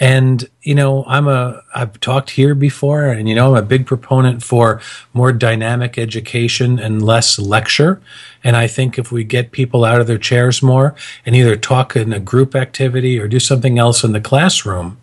And 0.00 0.48
you 0.62 0.74
know, 0.74 1.04
I'm 1.06 1.28
a 1.28 1.62
I've 1.74 2.00
talked 2.00 2.30
here 2.30 2.54
before, 2.54 3.04
and 3.04 3.28
you 3.28 3.34
know, 3.34 3.54
I'm 3.54 3.62
a 3.62 3.66
big 3.66 3.86
proponent 3.86 4.42
for 4.42 4.80
more 5.12 5.30
dynamic 5.30 5.98
education 5.98 6.78
and 6.78 7.02
less 7.02 7.38
lecture. 7.38 8.00
And 8.42 8.56
I 8.56 8.66
think 8.66 8.98
if 8.98 9.12
we 9.12 9.24
get 9.24 9.52
people 9.52 9.84
out 9.84 10.00
of 10.00 10.06
their 10.06 10.16
chairs 10.16 10.62
more 10.62 10.94
and 11.26 11.36
either 11.36 11.56
talk 11.56 11.96
in 11.96 12.14
a 12.14 12.20
group 12.20 12.54
activity 12.54 13.18
or 13.18 13.28
do 13.28 13.40
something 13.40 13.78
else 13.78 14.04
in 14.04 14.12
the 14.12 14.22
classroom, 14.22 14.98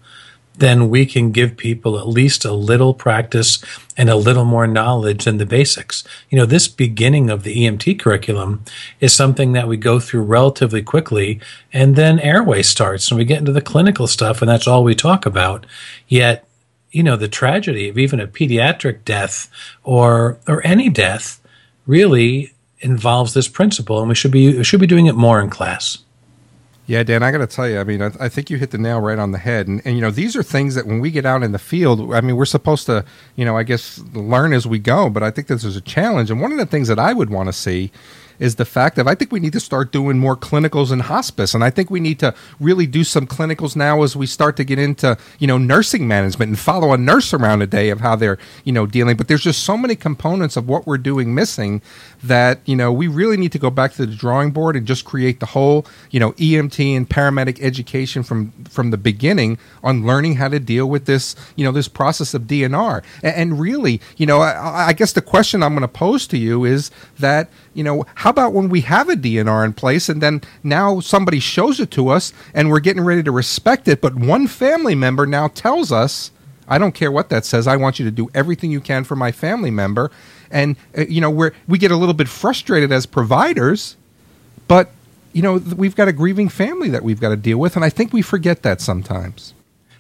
then 0.58 0.90
we 0.90 1.06
can 1.06 1.32
give 1.32 1.58
people 1.58 2.00
at 2.00 2.08
least 2.08 2.46
a 2.46 2.54
little 2.54 2.94
practice 2.94 3.64
and 3.98 4.10
a 4.10 4.16
little 4.16 4.46
more 4.46 4.68
knowledge 4.68 5.26
than 5.26 5.38
the 5.38 5.46
basics. 5.46 6.04
You 6.30 6.38
know, 6.38 6.46
this 6.46 6.68
beginning 6.68 7.30
of 7.30 7.44
the 7.44 7.56
EMT 7.56 8.00
curriculum 8.00 8.64
is 9.00 9.14
something 9.14 9.54
that 9.54 9.68
we 9.68 9.78
go 9.78 10.00
through 10.00 10.24
relatively 10.24 10.82
quickly, 10.82 11.40
and 11.74 11.96
then 11.96 12.20
airway 12.20 12.64
starts, 12.64 13.10
and 13.10 13.18
we 13.18 13.26
get 13.26 13.40
into 13.40 13.52
the 13.52 13.62
clinical 13.62 14.08
stuff, 14.08 14.42
and 14.42 14.50
that's 14.50 14.68
all 14.68 14.84
we 14.84 14.96
talk 14.96 15.26
about. 15.26 15.66
Yet, 16.08 16.48
you 16.92 17.04
know, 17.04 17.18
the 17.18 17.28
tragedy 17.28 17.90
of 17.90 17.98
even 17.98 18.20
a 18.20 18.28
pediatric 18.28 19.04
death 19.04 19.50
or 19.84 20.38
or 20.48 20.66
any 20.66 20.90
death 20.90 21.42
really 21.86 22.54
involves 22.80 23.34
this 23.34 23.48
principle, 23.48 24.00
and 24.00 24.10
we 24.10 24.16
should 24.16 24.32
be 24.32 24.64
should 24.64 24.80
be 24.80 24.88
doing 24.88 25.08
it 25.08 25.16
more 25.16 25.42
in 25.42 25.50
class. 25.50 25.98
Yeah, 26.88 27.02
Dan, 27.02 27.24
I 27.24 27.32
got 27.32 27.40
to 27.40 27.48
tell 27.48 27.68
you, 27.68 27.80
I 27.80 27.84
mean, 27.84 28.02
I, 28.02 28.12
I, 28.20 28.30
think 28.30 28.52
you 28.52 28.58
hit 28.58 28.70
the 28.70 28.78
nail 28.78 29.00
right 29.02 29.18
on 29.18 29.32
the 29.32 29.40
head. 29.40 29.68
And, 29.68 29.82
and, 29.86 29.96
you 29.96 30.02
know, 30.02 30.12
these 30.12 30.36
are 30.36 30.44
things 30.44 30.76
that 30.76 30.86
when 30.86 31.00
we 31.00 31.10
get 31.10 31.26
out 31.26 31.42
in 31.42 31.52
the 31.52 31.60
field, 31.60 32.14
I 32.14 32.22
mean, 32.22 32.36
we're 32.36 32.46
supposed 32.46 32.86
to, 32.86 33.04
you 33.36 33.44
know, 33.44 33.58
I 33.58 33.64
guess 33.64 34.00
learn 34.14 34.54
as 34.54 34.68
we 34.68 34.78
go. 34.78 35.10
But 35.10 35.24
I 35.24 35.32
think 35.32 35.48
this 35.48 35.64
is 35.64 35.76
a 35.76 35.82
challenge. 35.82 36.30
And 36.30 36.40
one 36.40 36.52
of 36.52 36.60
the 36.60 36.66
things 36.66 36.88
that 36.88 37.00
I 37.00 37.14
would 37.14 37.32
want 37.32 37.48
to 37.48 37.54
see 37.54 37.92
is 38.40 38.56
the 38.56 38.66
fact 38.66 38.96
that 38.96 39.08
I 39.08 39.16
think 39.16 39.32
we 39.32 39.40
need 39.40 39.54
to 39.54 39.60
start 39.60 39.92
doing 39.92 40.18
more 40.18 40.36
clinicals 40.36 40.92
in 40.92 41.02
hospice, 41.02 41.54
and 41.54 41.64
I 41.64 41.70
think 41.70 41.90
we 41.90 42.00
need 42.00 42.20
to 42.20 42.34
really 42.60 42.88
do 42.88 43.04
some 43.04 43.28
clinicals 43.28 43.76
now 43.76 44.04
as 44.04 44.16
we 44.16 44.26
start 44.26 44.58
to 44.58 44.64
get 44.64 44.80
into 44.80 45.18
you 45.40 45.48
know 45.48 45.58
nursing 45.58 46.08
management 46.08 46.50
and 46.50 46.60
follow 46.60 46.94
a 46.94 46.98
nurse 46.98 47.34
around 47.34 47.62
a 47.62 47.68
day 47.68 47.90
of 47.90 48.02
how 48.02 48.16
they're 48.16 48.38
you 48.64 48.72
know 48.72 48.86
dealing. 48.86 49.18
But 49.18 49.28
there's 49.28 49.44
just 49.44 49.64
so 49.64 49.78
many 49.78 49.96
components 49.96 50.58
of 50.58 50.68
what 50.68 50.86
we're 50.86 50.98
doing 50.98 51.34
missing 51.34 51.82
that 52.24 52.60
you 52.66 52.76
know 52.76 52.92
we 52.92 53.08
really 53.08 53.38
need 53.38 53.52
to 53.52 53.60
go 53.60 53.70
back 53.70 53.94
to 53.94 54.06
the 54.06 54.16
drawing 54.16 54.52
board 54.52 54.76
and 54.76 54.86
just 54.86 55.06
create 55.06 55.40
the 55.40 55.48
whole 55.48 55.86
you 56.12 56.20
know 56.20 56.32
EMT 56.34 56.96
and 56.96 57.10
paramedic 57.10 57.60
education 57.62 58.24
from 58.24 58.52
from 58.70 58.92
the 58.92 58.98
beginning 58.98 59.58
on 59.84 60.06
learning 60.06 60.36
how 60.36 60.48
to 60.48 60.60
deal 60.60 60.90
with 60.90 61.06
this 61.06 61.36
you 61.56 61.66
know 61.66 61.72
this 61.72 61.88
process 61.88 62.34
of 62.34 62.44
DNR. 62.44 63.04
And, 63.24 63.36
and 63.36 63.60
really, 63.60 64.02
you 64.18 64.26
know, 64.26 64.42
I, 64.42 64.88
I 64.88 64.94
guess 64.94 65.14
the 65.14 65.22
question 65.22 65.64
I'm 65.64 65.74
going 65.74 65.82
to 65.82 65.88
pose 65.88 66.28
to 66.28 66.38
you 66.38 66.66
is 66.66 66.92
that 67.20 67.50
you 67.76 67.84
know, 67.84 68.06
how 68.16 68.30
about 68.30 68.54
when 68.54 68.70
we 68.70 68.82
have 68.82 69.10
a 69.10 69.16
DNR 69.16 69.66
in 69.66 69.74
place 69.74 70.10
and 70.10 70.22
then 70.22 70.42
now 70.64 71.02
somebody 71.02 71.40
shows 71.40 71.80
it 71.80 71.92
to 71.92 72.08
us 72.08 72.34
and 72.54 72.70
we're 72.70 72.80
getting 72.80 73.04
ready 73.04 73.22
to 73.22 73.32
respect 73.32 73.88
it, 73.88 74.02
but 74.02 74.16
one 74.16 74.48
family 74.48 74.96
member 74.96 75.28
now 75.28 75.50
tells 75.50 75.92
us, 75.92 76.32
I 76.68 76.78
don't 76.78 76.94
care 76.94 77.12
what 77.12 77.30
that 77.30 77.46
says. 77.46 77.68
I 77.68 77.76
want 77.76 78.00
you 78.00 78.06
to 78.06 78.12
do 78.12 78.30
everything 78.34 78.72
you 78.72 78.80
can 78.80 79.04
for 79.04 79.16
my 79.16 79.32
family 79.32 79.72
member. 79.72 80.10
And 80.50 80.78
uh, 80.98 81.02
you 81.02 81.22
know, 81.22 81.30
we 81.30 81.52
we 81.68 81.78
get 81.78 81.92
a 81.92 81.98
little 81.98 82.14
bit 82.14 82.30
frustrated 82.30 82.92
as 82.92 83.06
providers, 83.06 83.98
but 84.68 84.90
you 85.34 85.42
know, 85.42 85.58
we've 85.58 85.96
got 85.96 86.08
a 86.08 86.14
grieving 86.14 86.48
family 86.48 86.90
that 86.90 87.04
we've 87.04 87.20
got 87.20 87.30
to 87.30 87.36
deal 87.36 87.58
with, 87.58 87.76
and 87.76 87.84
I 87.84 87.90
think 87.90 88.14
we 88.14 88.22
forget 88.22 88.64
that 88.64 88.80
sometimes. 88.80 89.54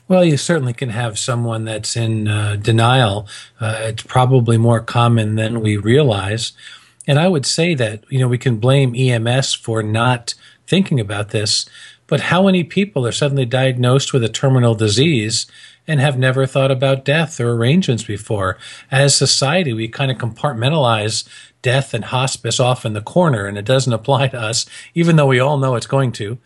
Well, 0.07 0.23
you 0.23 0.37
certainly 0.37 0.73
can 0.73 0.89
have 0.89 1.17
someone 1.17 1.65
that's 1.65 1.97
in 1.97 2.27
uh, 2.27 2.55
denial. 2.55 3.27
Uh, 3.59 3.75
it's 3.81 4.03
probably 4.03 4.57
more 4.57 4.79
common 4.79 5.35
than 5.35 5.61
we 5.61 5.77
realize. 5.77 6.53
And 7.07 7.19
I 7.19 7.27
would 7.27 7.45
say 7.45 7.75
that, 7.75 8.03
you 8.09 8.19
know, 8.19 8.27
we 8.27 8.37
can 8.37 8.57
blame 8.57 8.95
EMS 8.95 9.53
for 9.53 9.83
not 9.83 10.33
thinking 10.67 10.99
about 10.99 11.29
this, 11.29 11.65
but 12.07 12.19
how 12.19 12.43
many 12.43 12.63
people 12.63 13.05
are 13.05 13.11
suddenly 13.11 13.45
diagnosed 13.45 14.13
with 14.13 14.23
a 14.23 14.29
terminal 14.29 14.75
disease 14.75 15.47
and 15.87 15.99
have 15.99 16.17
never 16.17 16.45
thought 16.45 16.71
about 16.71 17.05
death 17.05 17.39
or 17.39 17.51
arrangements 17.51 18.03
before? 18.03 18.57
As 18.91 19.15
society, 19.15 19.73
we 19.73 19.87
kind 19.87 20.11
of 20.11 20.17
compartmentalize 20.17 21.27
death 21.61 21.93
and 21.93 22.05
hospice 22.05 22.59
off 22.59 22.85
in 22.85 22.93
the 22.93 23.01
corner, 23.01 23.45
and 23.45 23.57
it 23.57 23.65
doesn't 23.65 23.93
apply 23.93 24.27
to 24.29 24.39
us, 24.39 24.65
even 24.93 25.15
though 25.15 25.27
we 25.27 25.39
all 25.39 25.57
know 25.57 25.75
it's 25.75 25.87
going 25.87 26.11
to 26.13 26.37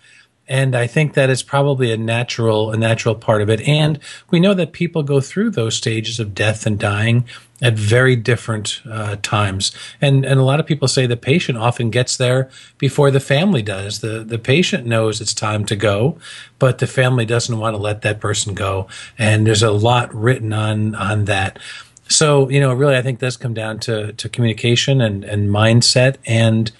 and 0.49 0.75
I 0.75 0.87
think 0.87 1.13
that 1.13 1.29
is 1.29 1.43
probably 1.43 1.91
a 1.91 1.97
natural 1.97 2.71
a 2.71 2.77
natural 2.77 3.13
part 3.13 3.41
of 3.41 3.49
it. 3.49 3.61
And 3.61 3.99
we 4.31 4.39
know 4.39 4.55
that 4.55 4.73
people 4.73 5.03
go 5.03 5.21
through 5.21 5.51
those 5.51 5.75
stages 5.75 6.19
of 6.19 6.33
death 6.33 6.65
and 6.65 6.79
dying 6.79 7.25
at 7.61 7.73
very 7.73 8.15
different 8.15 8.81
uh, 8.89 9.17
times. 9.21 9.71
And 10.01 10.25
and 10.25 10.39
a 10.39 10.43
lot 10.43 10.59
of 10.59 10.65
people 10.65 10.87
say 10.87 11.05
the 11.05 11.17
patient 11.17 11.57
often 11.57 11.89
gets 11.89 12.17
there 12.17 12.49
before 12.77 13.11
the 13.11 13.19
family 13.19 13.61
does. 13.61 13.99
The 13.99 14.23
the 14.23 14.39
patient 14.39 14.85
knows 14.85 15.21
it's 15.21 15.33
time 15.33 15.65
to 15.65 15.75
go, 15.75 16.17
but 16.57 16.79
the 16.79 16.87
family 16.87 17.25
doesn't 17.25 17.57
want 17.57 17.75
to 17.75 17.81
let 17.81 18.01
that 18.01 18.19
person 18.19 18.53
go. 18.53 18.87
And 19.17 19.45
there's 19.45 19.63
a 19.63 19.71
lot 19.71 20.13
written 20.13 20.53
on 20.53 20.95
on 20.95 21.25
that. 21.25 21.59
So 22.07 22.49
you 22.49 22.59
know, 22.59 22.73
really, 22.73 22.97
I 22.97 23.01
think 23.01 23.19
does 23.19 23.37
come 23.37 23.53
down 23.53 23.79
to 23.81 24.13
to 24.13 24.29
communication 24.29 25.01
and 25.01 25.23
and 25.23 25.49
mindset 25.49 26.15
and 26.25 26.71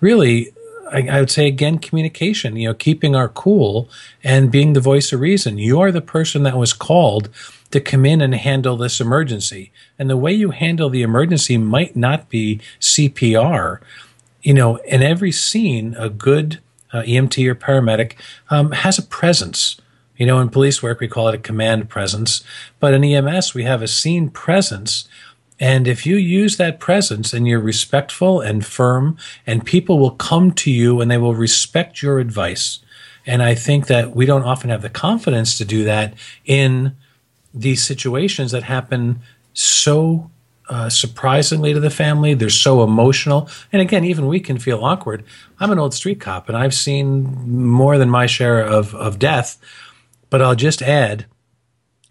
really 0.00 0.52
I, 0.90 1.06
I, 1.08 1.20
would 1.20 1.30
say 1.30 1.46
again, 1.46 1.78
communication, 1.78 2.56
you 2.56 2.68
know, 2.68 2.74
keeping 2.74 3.14
our 3.14 3.28
cool 3.28 3.88
and 4.24 4.50
being 4.50 4.72
the 4.72 4.80
voice 4.80 5.12
of 5.12 5.20
reason. 5.20 5.58
You 5.58 5.80
are 5.80 5.92
the 5.92 6.00
person 6.00 6.44
that 6.44 6.56
was 6.56 6.72
called 6.72 7.28
to 7.70 7.80
come 7.80 8.06
in 8.06 8.20
and 8.20 8.34
handle 8.34 8.76
this 8.76 9.00
emergency. 9.00 9.70
And 9.98 10.08
the 10.08 10.16
way 10.16 10.32
you 10.32 10.50
handle 10.50 10.88
the 10.88 11.02
emergency 11.02 11.58
might 11.58 11.96
not 11.96 12.28
be 12.28 12.60
CPR. 12.80 13.80
You 14.42 14.54
know, 14.54 14.76
in 14.76 15.02
every 15.02 15.32
scene, 15.32 15.94
a 15.98 16.08
good 16.08 16.60
uh, 16.92 17.02
EMT 17.02 17.46
or 17.46 17.54
paramedic 17.54 18.14
um, 18.50 18.72
has 18.72 18.98
a 18.98 19.02
presence. 19.02 19.80
You 20.16 20.26
know, 20.26 20.40
in 20.40 20.48
police 20.48 20.82
work, 20.82 21.00
we 21.00 21.08
call 21.08 21.28
it 21.28 21.34
a 21.34 21.38
command 21.38 21.88
presence. 21.88 22.42
But 22.80 22.94
in 22.94 23.04
EMS, 23.04 23.54
we 23.54 23.64
have 23.64 23.82
a 23.82 23.88
scene 23.88 24.30
presence 24.30 25.08
and 25.60 25.88
if 25.88 26.06
you 26.06 26.16
use 26.16 26.56
that 26.56 26.78
presence 26.78 27.32
and 27.32 27.46
you're 27.46 27.60
respectful 27.60 28.40
and 28.40 28.64
firm, 28.64 29.16
and 29.46 29.64
people 29.64 29.98
will 29.98 30.12
come 30.12 30.52
to 30.52 30.70
you 30.70 31.00
and 31.00 31.10
they 31.10 31.18
will 31.18 31.34
respect 31.34 32.02
your 32.02 32.18
advice. 32.18 32.78
And 33.26 33.42
I 33.42 33.54
think 33.54 33.88
that 33.88 34.14
we 34.14 34.24
don't 34.24 34.44
often 34.44 34.70
have 34.70 34.82
the 34.82 34.88
confidence 34.88 35.58
to 35.58 35.64
do 35.64 35.84
that 35.84 36.14
in 36.44 36.96
these 37.54 37.82
situations 37.82 38.52
that 38.52 38.64
happen 38.64 39.20
so 39.52 40.30
uh, 40.68 40.88
surprisingly 40.88 41.72
to 41.72 41.80
the 41.80 41.90
family. 41.90 42.34
They're 42.34 42.50
so 42.50 42.82
emotional. 42.82 43.48
And 43.72 43.80
again, 43.80 44.04
even 44.04 44.26
we 44.26 44.40
can 44.40 44.58
feel 44.58 44.84
awkward. 44.84 45.24
I'm 45.58 45.70
an 45.70 45.78
old 45.78 45.94
street 45.94 46.20
cop 46.20 46.48
and 46.48 46.56
I've 46.56 46.74
seen 46.74 47.64
more 47.64 47.96
than 47.96 48.10
my 48.10 48.26
share 48.26 48.60
of, 48.60 48.94
of 48.94 49.18
death. 49.18 49.58
But 50.30 50.42
I'll 50.42 50.54
just 50.54 50.82
add 50.82 51.24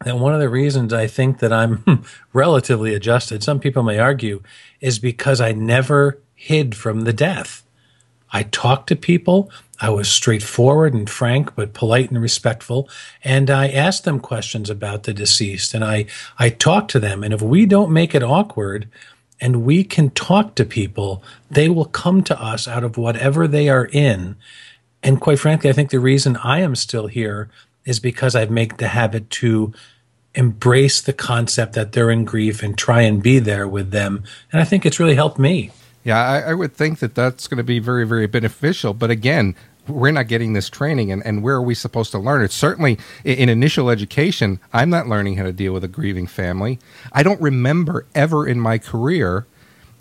that 0.03 0.17
one 0.17 0.33
of 0.33 0.39
the 0.39 0.49
reasons 0.49 0.91
I 0.91 1.07
think 1.07 1.39
that 1.39 1.53
I'm 1.53 2.03
relatively 2.33 2.93
adjusted, 2.93 3.43
some 3.43 3.59
people 3.59 3.83
may 3.83 3.99
argue, 3.99 4.41
is 4.81 4.99
because 4.99 5.39
I 5.39 5.51
never 5.51 6.19
hid 6.35 6.75
from 6.75 7.01
the 7.01 7.13
death. 7.13 7.63
I 8.31 8.43
talked 8.43 8.87
to 8.89 8.95
people. 8.95 9.51
I 9.79 9.89
was 9.89 10.09
straightforward 10.09 10.93
and 10.93 11.09
frank, 11.09 11.55
but 11.55 11.73
polite 11.73 12.09
and 12.09 12.21
respectful. 12.21 12.89
And 13.23 13.49
I 13.49 13.67
asked 13.67 14.03
them 14.05 14.19
questions 14.19 14.69
about 14.69 15.03
the 15.03 15.13
deceased 15.13 15.73
and 15.73 15.83
I, 15.83 16.05
I 16.39 16.49
talked 16.49 16.91
to 16.91 16.99
them. 16.99 17.23
And 17.23 17.33
if 17.33 17.41
we 17.41 17.65
don't 17.65 17.91
make 17.91 18.15
it 18.15 18.23
awkward 18.23 18.89
and 19.39 19.63
we 19.63 19.83
can 19.83 20.09
talk 20.11 20.55
to 20.55 20.65
people, 20.65 21.23
they 21.49 21.69
will 21.69 21.85
come 21.85 22.23
to 22.23 22.41
us 22.41 22.67
out 22.67 22.83
of 22.83 22.97
whatever 22.97 23.47
they 23.47 23.69
are 23.69 23.85
in. 23.85 24.35
And 25.03 25.21
quite 25.21 25.39
frankly, 25.39 25.69
I 25.69 25.73
think 25.73 25.91
the 25.91 25.99
reason 25.99 26.37
I 26.37 26.59
am 26.59 26.75
still 26.75 27.07
here 27.07 27.49
is 27.85 27.99
because 27.99 28.35
I've 28.35 28.51
made 28.51 28.77
the 28.77 28.89
habit 28.89 29.29
to 29.29 29.73
embrace 30.33 31.01
the 31.01 31.13
concept 31.13 31.73
that 31.73 31.91
they're 31.91 32.11
in 32.11 32.25
grief 32.25 32.61
and 32.61 32.77
try 32.77 33.01
and 33.01 33.23
be 33.23 33.39
there 33.39 33.67
with 33.67 33.91
them. 33.91 34.23
And 34.51 34.61
I 34.61 34.65
think 34.65 34.85
it's 34.85 34.99
really 34.99 35.15
helped 35.15 35.39
me. 35.39 35.71
Yeah, 36.07 36.23
I, 36.25 36.51
I 36.51 36.53
would 36.53 36.73
think 36.73 36.99
that 36.99 37.15
that's 37.15 37.49
going 37.49 37.57
to 37.57 37.65
be 37.65 37.79
very, 37.79 38.07
very 38.07 38.27
beneficial. 38.27 38.93
But 38.93 39.11
again, 39.11 39.55
we're 39.89 40.11
not 40.11 40.29
getting 40.29 40.53
this 40.53 40.69
training 40.69 41.11
and, 41.11 41.21
and 41.25 41.43
where 41.43 41.55
are 41.55 41.61
we 41.61 41.75
supposed 41.75 42.11
to 42.11 42.17
learn 42.17 42.41
it 42.41 42.51
certainly 42.51 42.97
in, 43.25 43.37
in, 43.37 43.49
initial 43.49 43.89
education 43.89 44.59
i'm 44.73 44.89
not 44.89 45.07
learning 45.07 45.37
how 45.37 45.43
to 45.43 45.53
deal 45.53 45.71
with 45.71 45.81
a 45.81 45.87
grieving 45.87 46.27
family 46.27 46.77
i 47.13 47.23
don't 47.23 47.39
remember 47.39 48.05
ever 48.13 48.45
in 48.45 48.59
my 48.59 48.77
career 48.77 49.45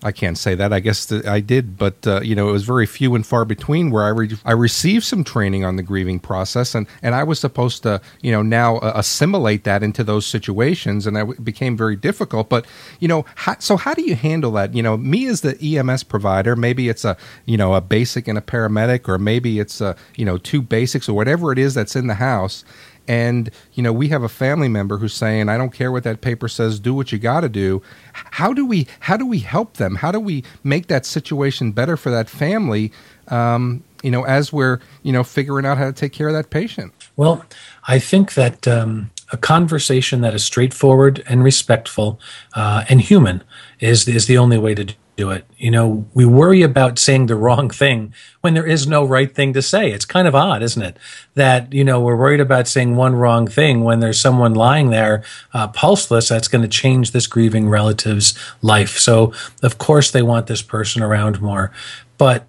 I 0.07 0.13
can't 0.13 0.39
say 0.39 0.55
that. 0.55 0.73
I 0.73 0.79
guess 0.79 1.11
I 1.11 1.41
did, 1.41 1.77
but 1.77 2.07
uh, 2.07 2.21
you 2.21 2.37
know, 2.37 2.49
it 2.49 2.53
was 2.53 2.63
very 2.63 2.87
few 2.87 3.17
and 3.17 3.27
far 3.27 3.45
between 3.45 3.91
where 3.91 4.05
I 4.05 4.11
re- 4.11 4.39
I 4.45 4.53
received 4.53 5.03
some 5.03 5.25
training 5.25 5.65
on 5.65 5.75
the 5.75 5.83
grieving 5.83 6.21
process, 6.21 6.77
and 6.77 6.87
and 7.03 7.13
I 7.13 7.25
was 7.25 7.41
supposed 7.41 7.83
to 7.83 8.01
you 8.21 8.31
know 8.31 8.41
now 8.41 8.77
uh, 8.77 8.93
assimilate 8.95 9.65
that 9.65 9.83
into 9.83 10.05
those 10.05 10.25
situations, 10.25 11.09
and 11.09 11.17
it 11.17 11.45
became 11.45 11.77
very 11.77 11.97
difficult. 11.97 12.49
But 12.49 12.67
you 13.01 13.09
know, 13.09 13.25
how, 13.35 13.57
so 13.59 13.77
how 13.77 13.95
do 13.95 14.03
you 14.03 14.15
handle 14.15 14.53
that? 14.53 14.75
You 14.75 14.83
know, 14.85 14.97
me 14.97 15.27
as 15.27 15.41
the 15.41 15.59
EMS 15.61 16.05
provider, 16.05 16.55
maybe 16.55 16.89
it's 16.89 17.05
a 17.05 17.17
you 17.45 17.57
know 17.57 17.75
a 17.75 17.81
basic 17.81 18.29
and 18.29 18.39
a 18.39 18.43
paramedic, 18.43 19.09
or 19.09 19.19
maybe 19.19 19.59
it's 19.59 19.81
a 19.81 19.97
you 20.15 20.25
know 20.25 20.39
two 20.39 20.63
basics 20.63 21.09
or 21.09 21.15
whatever 21.15 21.51
it 21.51 21.59
is 21.59 21.75
that's 21.75 21.97
in 21.97 22.07
the 22.07 22.15
house 22.15 22.65
and 23.09 23.51
you 23.75 23.83
know 23.83 23.93
we 23.93 24.09
have 24.09 24.23
a 24.23 24.29
family 24.29 24.69
member 24.69 24.99
who's 24.99 25.15
saying 25.15 25.49
i 25.49 25.57
don't 25.57 25.73
care 25.73 25.93
what 25.93 26.05
that 26.05 26.21
paper 26.21 26.49
says 26.49 26.81
do 26.81 26.95
what 26.95 27.13
you 27.13 27.19
got 27.19 27.41
to 27.41 27.49
do. 27.49 27.83
How 28.13 28.53
do 28.53 28.65
we 28.65 28.87
how 29.01 29.17
do 29.17 29.27
we 29.27 29.41
help 29.41 29.75
them? 29.75 29.97
How 29.97 30.13
do 30.13 30.21
we 30.21 30.45
make 30.63 30.87
that 30.87 31.05
situation 31.05 31.73
better 31.73 31.97
for 31.97 32.11
that 32.11 32.29
family 32.29 32.93
um, 33.29 33.83
you 34.03 34.11
know 34.11 34.25
as 34.25 34.53
we're 34.53 34.81
you 35.03 35.13
know 35.13 35.25
figuring 35.25 35.67
out 35.67 35.79
how 35.79 35.87
to 35.87 35.93
take 35.93 36.13
care 36.13 36.29
of 36.29 36.35
that 36.35 36.51
patient? 36.51 36.93
Well 37.17 37.45
i 37.89 37.99
think 37.99 38.35
that 38.35 38.69
um, 38.69 39.11
a 39.33 39.37
conversation 39.37 40.21
that 40.21 40.35
is 40.35 40.45
straightforward 40.45 41.23
and 41.29 41.43
respectful 41.43 42.21
uh, 42.55 42.85
and 42.89 43.01
human 43.01 43.43
is 43.81 44.07
is 44.07 44.27
the 44.27 44.39
only 44.39 44.59
way 44.59 44.75
to 44.75 44.95
do 45.17 45.31
it. 45.31 45.47
You 45.57 45.71
know, 45.71 46.07
we 46.15 46.27
worry 46.27 46.63
about 46.63 46.99
saying 46.99 47.27
the 47.27 47.37
wrong 47.37 47.71
thing 47.71 48.13
when 48.43 48.55
there 48.55 48.67
is 48.67 48.87
no 48.87 49.05
right 49.05 49.35
thing 49.35 49.55
to 49.55 49.63
say. 49.63 49.91
It's 49.91 50.05
kind 50.05 50.29
of 50.29 50.35
odd, 50.35 50.63
isn't 50.63 50.83
it? 50.83 50.99
That, 51.35 51.73
you 51.73 51.85
know, 51.85 52.01
we're 52.01 52.17
worried 52.17 52.41
about 52.41 52.69
saying 52.69 52.97
one 52.97 53.15
wrong 53.15 53.49
thing 53.49 53.83
when 53.83 54.01
there's 54.01 54.21
someone 54.21 54.55
lying 54.55 54.91
there 54.91 55.25
uh, 55.55 55.69
pulseless 55.69 56.29
that's 56.29 56.49
going 56.49 56.63
to 56.63 56.69
change 56.69 57.13
this 57.13 57.27
grieving 57.27 57.69
relative's 57.69 58.39
life. 58.61 58.99
So, 58.99 59.33
of 59.63 59.79
course, 59.79 60.11
they 60.11 60.23
want 60.23 60.47
this 60.47 60.63
person 60.63 61.03
around 61.03 61.41
more. 61.41 61.73
But 62.19 62.47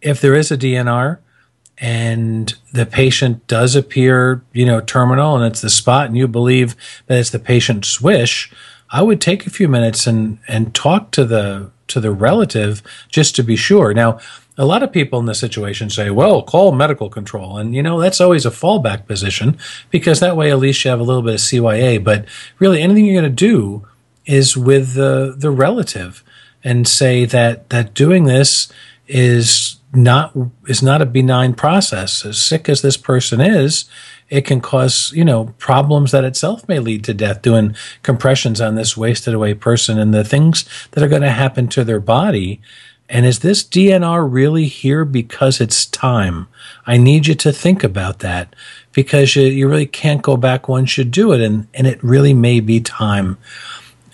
if 0.00 0.20
there 0.20 0.34
is 0.34 0.50
a 0.50 0.58
DNR, 0.58 1.18
and 1.80 2.54
the 2.72 2.86
patient 2.86 3.46
does 3.46 3.76
appear, 3.76 4.42
you 4.52 4.66
know, 4.66 4.80
terminal 4.80 5.36
and 5.36 5.44
it's 5.44 5.60
the 5.60 5.70
spot 5.70 6.06
and 6.06 6.16
you 6.16 6.26
believe 6.26 6.74
that 7.06 7.18
it's 7.18 7.30
the 7.30 7.38
patient's 7.38 8.00
wish, 8.00 8.50
I 8.90 9.02
would 9.02 9.20
take 9.20 9.46
a 9.46 9.50
few 9.50 9.68
minutes 9.68 10.04
and 10.04 10.38
and 10.48 10.74
talk 10.74 11.12
to 11.12 11.24
the 11.24 11.70
to 11.88 12.00
the 12.00 12.12
relative 12.12 12.82
just 13.08 13.34
to 13.36 13.42
be 13.42 13.56
sure. 13.56 13.92
Now, 13.94 14.18
a 14.56 14.64
lot 14.64 14.82
of 14.82 14.92
people 14.92 15.20
in 15.20 15.26
this 15.26 15.38
situation 15.38 15.88
say, 15.88 16.10
well, 16.10 16.42
call 16.42 16.72
medical 16.72 17.08
control. 17.08 17.58
And, 17.58 17.74
you 17.74 17.82
know, 17.82 18.00
that's 18.00 18.20
always 18.20 18.44
a 18.44 18.50
fallback 18.50 19.06
position 19.06 19.56
because 19.90 20.20
that 20.20 20.36
way 20.36 20.50
at 20.50 20.58
least 20.58 20.84
you 20.84 20.90
have 20.90 21.00
a 21.00 21.04
little 21.04 21.22
bit 21.22 21.34
of 21.34 21.40
CYA. 21.40 22.02
But 22.02 22.26
really, 22.58 22.82
anything 22.82 23.04
you're 23.04 23.20
going 23.20 23.30
to 23.30 23.46
do 23.46 23.86
is 24.26 24.56
with 24.56 24.94
the, 24.94 25.34
the 25.36 25.50
relative 25.50 26.24
and 26.64 26.88
say 26.88 27.24
that, 27.24 27.70
that 27.70 27.94
doing 27.94 28.24
this 28.24 28.70
is 29.06 29.78
not 29.92 30.36
is 30.66 30.82
not 30.82 31.02
a 31.02 31.06
benign 31.06 31.54
process. 31.54 32.24
As 32.24 32.38
sick 32.38 32.68
as 32.68 32.82
this 32.82 32.96
person 32.96 33.40
is, 33.40 33.86
it 34.30 34.42
can 34.42 34.60
cause 34.60 35.12
you 35.12 35.24
know 35.24 35.54
problems 35.58 36.12
that 36.12 36.24
itself 36.24 36.66
may 36.68 36.78
lead 36.78 37.04
to 37.04 37.14
death. 37.14 37.42
Doing 37.42 37.74
compressions 38.02 38.60
on 38.60 38.74
this 38.74 38.96
wasted 38.96 39.34
away 39.34 39.54
person 39.54 39.98
and 39.98 40.12
the 40.12 40.24
things 40.24 40.64
that 40.92 41.02
are 41.02 41.08
going 41.08 41.22
to 41.22 41.30
happen 41.30 41.68
to 41.68 41.84
their 41.84 42.00
body. 42.00 42.60
And 43.10 43.24
is 43.24 43.38
this 43.38 43.64
DNR 43.64 44.30
really 44.30 44.66
here 44.66 45.06
because 45.06 45.62
it's 45.62 45.86
time? 45.86 46.46
I 46.86 46.98
need 46.98 47.26
you 47.26 47.34
to 47.36 47.52
think 47.52 47.82
about 47.82 48.18
that 48.18 48.54
because 48.92 49.34
you, 49.34 49.44
you 49.44 49.66
really 49.66 49.86
can't 49.86 50.20
go 50.20 50.36
back 50.36 50.68
once 50.68 50.98
you 50.98 51.04
do 51.04 51.32
it, 51.32 51.40
and 51.40 51.66
and 51.74 51.86
it 51.86 52.02
really 52.04 52.34
may 52.34 52.60
be 52.60 52.80
time 52.80 53.38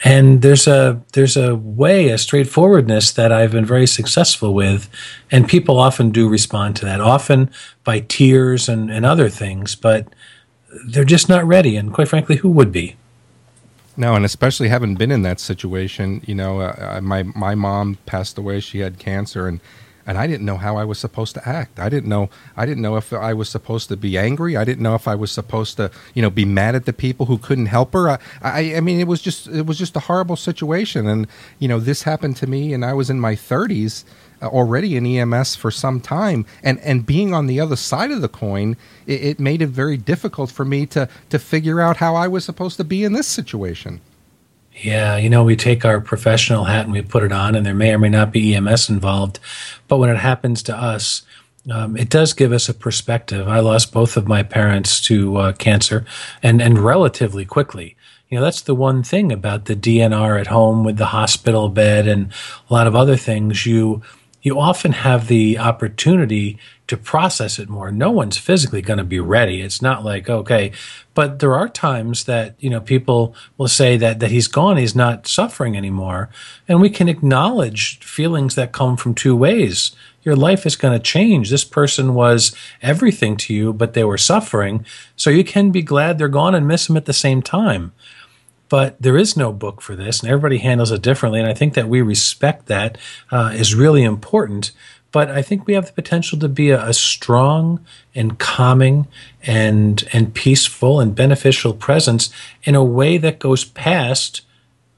and 0.04 0.42
there's 0.42 0.68
a 0.68 1.00
there's 1.14 1.36
a 1.36 1.56
way 1.56 2.10
a 2.10 2.18
straightforwardness 2.18 3.10
that 3.12 3.32
I've 3.32 3.52
been 3.52 3.64
very 3.64 3.86
successful 3.86 4.54
with 4.54 4.88
and 5.30 5.48
people 5.48 5.80
often 5.80 6.10
do 6.10 6.28
respond 6.28 6.76
to 6.76 6.84
that 6.84 7.00
often 7.00 7.50
by 7.82 8.00
tears 8.00 8.68
and, 8.68 8.90
and 8.90 9.04
other 9.04 9.28
things 9.28 9.74
but 9.74 10.06
they're 10.86 11.04
just 11.04 11.28
not 11.28 11.44
ready 11.46 11.76
and 11.76 11.92
quite 11.92 12.08
frankly 12.08 12.36
who 12.36 12.50
would 12.50 12.70
be? 12.70 12.96
No 13.96 14.14
and 14.14 14.24
especially 14.24 14.68
having 14.68 14.94
been 14.94 15.10
in 15.10 15.22
that 15.22 15.40
situation 15.40 16.22
you 16.26 16.34
know 16.34 16.60
uh, 16.60 17.00
my 17.02 17.22
my 17.22 17.54
mom 17.54 17.96
passed 18.04 18.36
away 18.36 18.60
she 18.60 18.80
had 18.80 18.98
cancer 18.98 19.48
and 19.48 19.60
and 20.06 20.18
I 20.18 20.26
didn't 20.26 20.44
know 20.44 20.56
how 20.56 20.76
I 20.76 20.84
was 20.84 20.98
supposed 20.98 21.34
to 21.34 21.48
act. 21.48 21.78
I 21.78 21.88
didn't 21.88 22.08
know. 22.08 22.28
I 22.56 22.66
didn't 22.66 22.82
know 22.82 22.96
if 22.96 23.12
I 23.12 23.32
was 23.32 23.48
supposed 23.48 23.88
to 23.88 23.96
be 23.96 24.18
angry. 24.18 24.56
I 24.56 24.64
didn't 24.64 24.82
know 24.82 24.94
if 24.94 25.08
I 25.08 25.14
was 25.14 25.30
supposed 25.30 25.76
to, 25.78 25.90
you 26.14 26.22
know, 26.22 26.30
be 26.30 26.44
mad 26.44 26.74
at 26.74 26.84
the 26.84 26.92
people 26.92 27.26
who 27.26 27.38
couldn't 27.38 27.66
help 27.66 27.92
her. 27.94 28.08
I, 28.10 28.18
I, 28.42 28.74
I 28.76 28.80
mean, 28.80 29.00
it 29.00 29.06
was 29.06 29.22
just, 29.22 29.48
it 29.48 29.66
was 29.66 29.78
just 29.78 29.96
a 29.96 30.00
horrible 30.00 30.36
situation. 30.36 31.06
And 31.06 31.26
you 31.58 31.68
know, 31.68 31.80
this 31.80 32.02
happened 32.02 32.36
to 32.36 32.46
me, 32.46 32.72
and 32.72 32.84
I 32.84 32.92
was 32.92 33.10
in 33.10 33.20
my 33.20 33.34
thirties 33.34 34.04
uh, 34.42 34.46
already 34.48 34.96
in 34.96 35.06
EMS 35.06 35.56
for 35.56 35.70
some 35.70 36.00
time, 36.00 36.44
and 36.62 36.78
and 36.80 37.06
being 37.06 37.32
on 37.32 37.46
the 37.46 37.60
other 37.60 37.76
side 37.76 38.10
of 38.10 38.20
the 38.20 38.28
coin, 38.28 38.76
it, 39.06 39.22
it 39.22 39.40
made 39.40 39.62
it 39.62 39.68
very 39.68 39.96
difficult 39.96 40.50
for 40.50 40.64
me 40.64 40.86
to 40.86 41.08
to 41.30 41.38
figure 41.38 41.80
out 41.80 41.98
how 41.98 42.14
I 42.14 42.28
was 42.28 42.44
supposed 42.44 42.76
to 42.76 42.84
be 42.84 43.04
in 43.04 43.12
this 43.12 43.26
situation. 43.26 44.00
Yeah, 44.76 45.16
you 45.16 45.30
know, 45.30 45.44
we 45.44 45.56
take 45.56 45.84
our 45.84 46.00
professional 46.00 46.64
hat 46.64 46.84
and 46.84 46.92
we 46.92 47.02
put 47.02 47.22
it 47.22 47.32
on, 47.32 47.54
and 47.54 47.64
there 47.64 47.74
may 47.74 47.92
or 47.92 47.98
may 47.98 48.08
not 48.08 48.32
be 48.32 48.54
EMS 48.54 48.88
involved. 48.88 49.38
But 49.86 49.98
when 49.98 50.10
it 50.10 50.18
happens 50.18 50.62
to 50.64 50.76
us, 50.76 51.22
um, 51.70 51.96
it 51.96 52.10
does 52.10 52.32
give 52.32 52.52
us 52.52 52.68
a 52.68 52.74
perspective. 52.74 53.48
I 53.48 53.60
lost 53.60 53.92
both 53.92 54.16
of 54.16 54.26
my 54.28 54.42
parents 54.42 55.00
to 55.02 55.36
uh, 55.36 55.52
cancer, 55.52 56.04
and 56.42 56.60
and 56.60 56.78
relatively 56.78 57.44
quickly. 57.44 57.96
You 58.28 58.38
know, 58.38 58.44
that's 58.44 58.62
the 58.62 58.74
one 58.74 59.02
thing 59.02 59.30
about 59.30 59.66
the 59.66 59.76
DNR 59.76 60.40
at 60.40 60.48
home 60.48 60.82
with 60.82 60.96
the 60.96 61.06
hospital 61.06 61.68
bed 61.68 62.08
and 62.08 62.32
a 62.68 62.72
lot 62.72 62.86
of 62.86 62.96
other 62.96 63.16
things. 63.16 63.64
You 63.64 64.02
you 64.44 64.60
often 64.60 64.92
have 64.92 65.26
the 65.26 65.58
opportunity 65.58 66.58
to 66.86 66.98
process 66.98 67.58
it 67.58 67.70
more. 67.70 67.90
No 67.90 68.10
one's 68.10 68.36
physically 68.36 68.82
going 68.82 68.98
to 68.98 69.04
be 69.04 69.18
ready. 69.18 69.62
It's 69.62 69.80
not 69.80 70.04
like, 70.04 70.28
okay, 70.28 70.70
but 71.14 71.38
there 71.38 71.54
are 71.54 71.68
times 71.68 72.24
that, 72.24 72.54
you 72.58 72.68
know, 72.68 72.80
people 72.80 73.34
will 73.56 73.68
say 73.68 73.96
that, 73.96 74.20
that 74.20 74.30
he's 74.30 74.46
gone, 74.46 74.76
he's 74.76 74.94
not 74.94 75.26
suffering 75.26 75.78
anymore. 75.78 76.28
And 76.68 76.82
we 76.82 76.90
can 76.90 77.08
acknowledge 77.08 77.98
feelings 78.00 78.54
that 78.54 78.72
come 78.72 78.98
from 78.98 79.14
two 79.14 79.34
ways. 79.34 79.96
Your 80.24 80.36
life 80.36 80.66
is 80.66 80.76
going 80.76 80.92
to 80.92 81.02
change. 81.02 81.48
This 81.48 81.64
person 81.64 82.12
was 82.12 82.54
everything 82.82 83.38
to 83.38 83.54
you, 83.54 83.72
but 83.72 83.94
they 83.94 84.04
were 84.04 84.18
suffering. 84.18 84.84
So 85.16 85.30
you 85.30 85.42
can 85.42 85.70
be 85.70 85.82
glad 85.82 86.18
they're 86.18 86.28
gone 86.28 86.54
and 86.54 86.68
miss 86.68 86.86
them 86.86 86.98
at 86.98 87.06
the 87.06 87.14
same 87.14 87.40
time 87.40 87.92
but 88.68 89.00
there 89.00 89.16
is 89.16 89.36
no 89.36 89.52
book 89.52 89.80
for 89.80 89.94
this, 89.94 90.20
and 90.20 90.30
everybody 90.30 90.58
handles 90.58 90.90
it 90.90 91.02
differently. 91.02 91.40
And 91.40 91.48
I 91.48 91.54
think 91.54 91.74
that 91.74 91.88
we 91.88 92.00
respect 92.00 92.66
that 92.66 92.98
uh, 93.30 93.52
is 93.54 93.74
really 93.74 94.02
important. 94.02 94.72
But 95.12 95.30
I 95.30 95.42
think 95.42 95.66
we 95.66 95.74
have 95.74 95.86
the 95.86 95.92
potential 95.92 96.40
to 96.40 96.48
be 96.48 96.70
a, 96.70 96.88
a, 96.88 96.92
strong 96.92 97.84
and 98.16 98.36
calming 98.38 99.06
and 99.44 100.02
and 100.12 100.34
peaceful 100.34 100.98
and 100.98 101.14
beneficial 101.14 101.72
presence 101.72 102.30
in 102.64 102.74
a 102.74 102.82
way 102.82 103.16
that 103.18 103.38
goes 103.38 103.64
past 103.64 104.40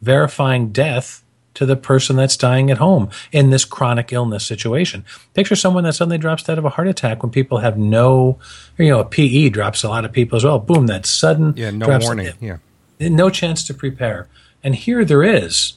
verifying 0.01 0.71
death 0.71 1.23
to 1.53 1.67
the 1.67 1.77
person 1.77 2.17
that's 2.17 2.37
dying 2.37 2.71
at 2.71 2.79
home 2.79 3.11
in 3.33 3.51
this 3.51 3.65
chronic 3.65 4.13
illness 4.13 4.47
situation. 4.47 5.05
Picture 5.35 5.57
someone 5.57 5.85
that 5.85 5.95
suddenly 5.95 6.19
drops 6.19 6.45
dead 6.45 6.59
of 6.59 6.65
a 6.65 6.71
heart 6.71 6.89
attack 6.89 7.23
when 7.23 7.33
people 7.33 7.59
have 7.59 7.77
no, 7.77 8.39
you 8.79 8.89
know, 8.89 9.01
a 9.01 9.05
PE 9.05 9.51
drops 9.51 9.83
a 9.83 9.89
lot 9.89 10.05
of 10.05 10.13
people 10.13 10.37
as 10.37 10.45
well. 10.45 10.59
Boom, 10.59 10.87
that 10.87 11.05
sudden 11.05 11.55
yeah, 11.57 11.71
no 11.71 11.99
warning, 11.99 12.33
yeah 12.41 12.59
no 12.99 13.31
chance 13.31 13.65
to 13.65 13.75
prepare. 13.75 14.29
And 14.63 14.75
here 14.75 15.05
there 15.05 15.23
is. 15.23 15.75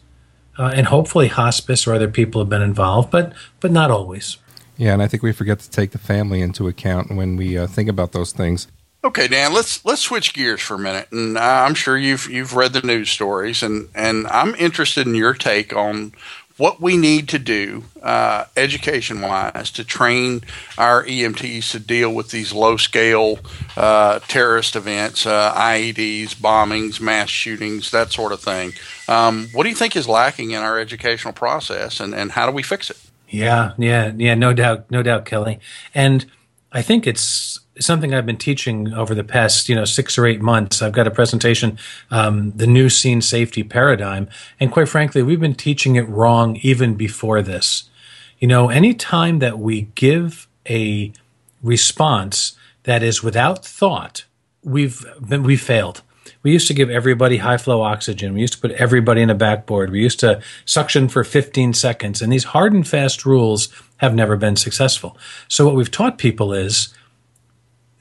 Uh, 0.58 0.72
and 0.76 0.88
hopefully 0.88 1.30
hospice 1.30 1.88
or 1.88 1.94
other 1.94 2.10
people 2.10 2.42
have 2.42 2.50
been 2.50 2.62
involved, 2.62 3.10
but 3.12 3.32
but 3.62 3.72
not 3.72 3.90
always. 3.90 4.38
Yeah, 4.76 4.94
and 4.94 5.02
I 5.02 5.08
think 5.08 5.24
we 5.24 5.32
forget 5.32 5.60
to 5.60 5.70
take 5.70 5.92
the 5.92 5.98
family 5.98 6.42
into 6.42 6.68
account 6.68 7.16
when 7.16 7.38
we 7.38 7.58
uh, 7.58 7.68
think 7.68 7.90
about 7.90 8.12
those 8.12 8.34
things. 8.34 8.68
Okay, 9.02 9.30
Dan, 9.30 9.54
let's 9.54 9.86
let's 9.86 10.02
switch 10.02 10.34
gears 10.34 10.60
for 10.60 10.74
a 10.74 10.80
minute, 10.80 11.08
and 11.14 11.38
I'm 11.38 11.74
sure 11.74 11.98
you've 11.98 12.30
you've 12.30 12.54
read 12.54 12.74
the 12.74 12.82
news 12.82 13.10
stories, 13.10 13.64
and 13.64 13.88
and 13.96 14.28
I'm 14.28 14.54
interested 14.56 15.08
in 15.08 15.16
your 15.16 15.34
take 15.34 15.74
on 15.74 16.12
what 16.60 16.82
we 16.82 16.98
need 16.98 17.30
to 17.30 17.40
do 17.40 17.86
uh, 18.04 18.44
education 18.58 19.22
wise 19.22 19.72
to 19.72 19.84
train 19.84 20.42
our 20.78 21.06
EMTs 21.06 21.72
to 21.72 21.80
deal 21.80 22.14
with 22.14 22.32
these 22.32 22.54
low 22.54 22.76
scale 22.76 23.40
uh, 23.78 24.20
terrorist 24.28 24.76
events, 24.76 25.26
uh, 25.26 25.54
IEDs, 25.54 26.36
bombings, 26.36 27.00
mass 27.00 27.30
shootings, 27.30 27.92
that 27.92 28.12
sort 28.12 28.34
of 28.34 28.42
thing. 28.42 28.74
Um, 29.08 29.48
what 29.54 29.64
do 29.64 29.70
you 29.70 29.76
think 29.76 29.96
is 29.96 30.08
lacking 30.08 30.52
in 30.52 30.62
our 30.62 30.78
educational 30.78 31.34
process 31.34 32.02
and, 32.02 32.14
and 32.14 32.34
how 32.34 32.46
do 32.46 32.52
we 32.52 32.62
fix 32.62 32.90
it? 32.90 32.98
Yeah, 33.30 33.72
yeah, 33.78 34.12
yeah, 34.18 34.36
no 34.36 34.54
doubt, 34.54 34.92
no 34.92 35.02
doubt, 35.02 35.26
Kelly. 35.26 35.60
And 35.96 36.26
I 36.74 36.82
think 36.82 37.08
it's 37.08 37.62
something 37.80 38.14
I've 38.14 38.26
been 38.26 38.38
teaching 38.38 38.94
over 38.94 39.16
the 39.16 39.24
past, 39.24 39.70
you 39.70 39.76
know, 39.76 39.86
six 39.86 40.18
or 40.18 40.26
eight 40.26 40.42
months. 40.42 40.82
I've 40.82 40.94
got 40.94 41.08
a 41.08 41.12
presentation, 41.12 41.78
um, 42.12 42.52
the 42.52 42.68
new 42.68 42.90
scene 42.90 43.22
safety 43.22 43.64
paradigm, 43.64 44.30
and 44.60 44.72
quite 44.72 44.90
frankly, 44.90 45.24
we've 45.24 45.40
been 45.40 45.56
teaching 45.56 45.96
it 45.96 46.08
wrong 46.10 46.58
even 46.62 46.96
before 46.96 47.42
this. 47.42 47.90
You 48.40 48.48
know, 48.48 48.70
any 48.70 48.94
time 48.94 49.40
that 49.40 49.60
we 49.60 49.84
give 49.96 50.48
a 50.70 51.12
response 51.62 52.56
that 52.84 53.04
is 53.04 53.24
without 53.24 53.66
thought, 53.66 54.26
we've 54.64 55.06
been, 55.28 55.44
we 55.44 55.58
failed. 55.58 56.02
We 56.42 56.52
used 56.52 56.68
to 56.68 56.74
give 56.74 56.90
everybody 56.90 57.38
high 57.38 57.58
flow 57.58 57.82
oxygen. 57.82 58.34
We 58.34 58.42
used 58.42 58.54
to 58.54 58.60
put 58.60 58.72
everybody 58.72 59.22
in 59.22 59.30
a 59.30 59.36
backboard. 59.36 59.92
We 59.92 60.02
used 60.02 60.22
to 60.22 60.42
suction 60.64 61.10
for 61.10 61.24
15 61.24 61.74
seconds. 61.74 62.22
And 62.22 62.32
these 62.32 62.46
hard 62.46 62.72
and 62.72 62.88
fast 62.88 63.26
rules 63.26 63.68
have 63.98 64.16
never 64.16 64.38
been 64.38 64.56
successful. 64.56 65.18
So 65.50 65.66
what 65.66 65.76
we've 65.76 65.92
taught 65.92 66.18
people 66.18 66.54
is 66.54 66.94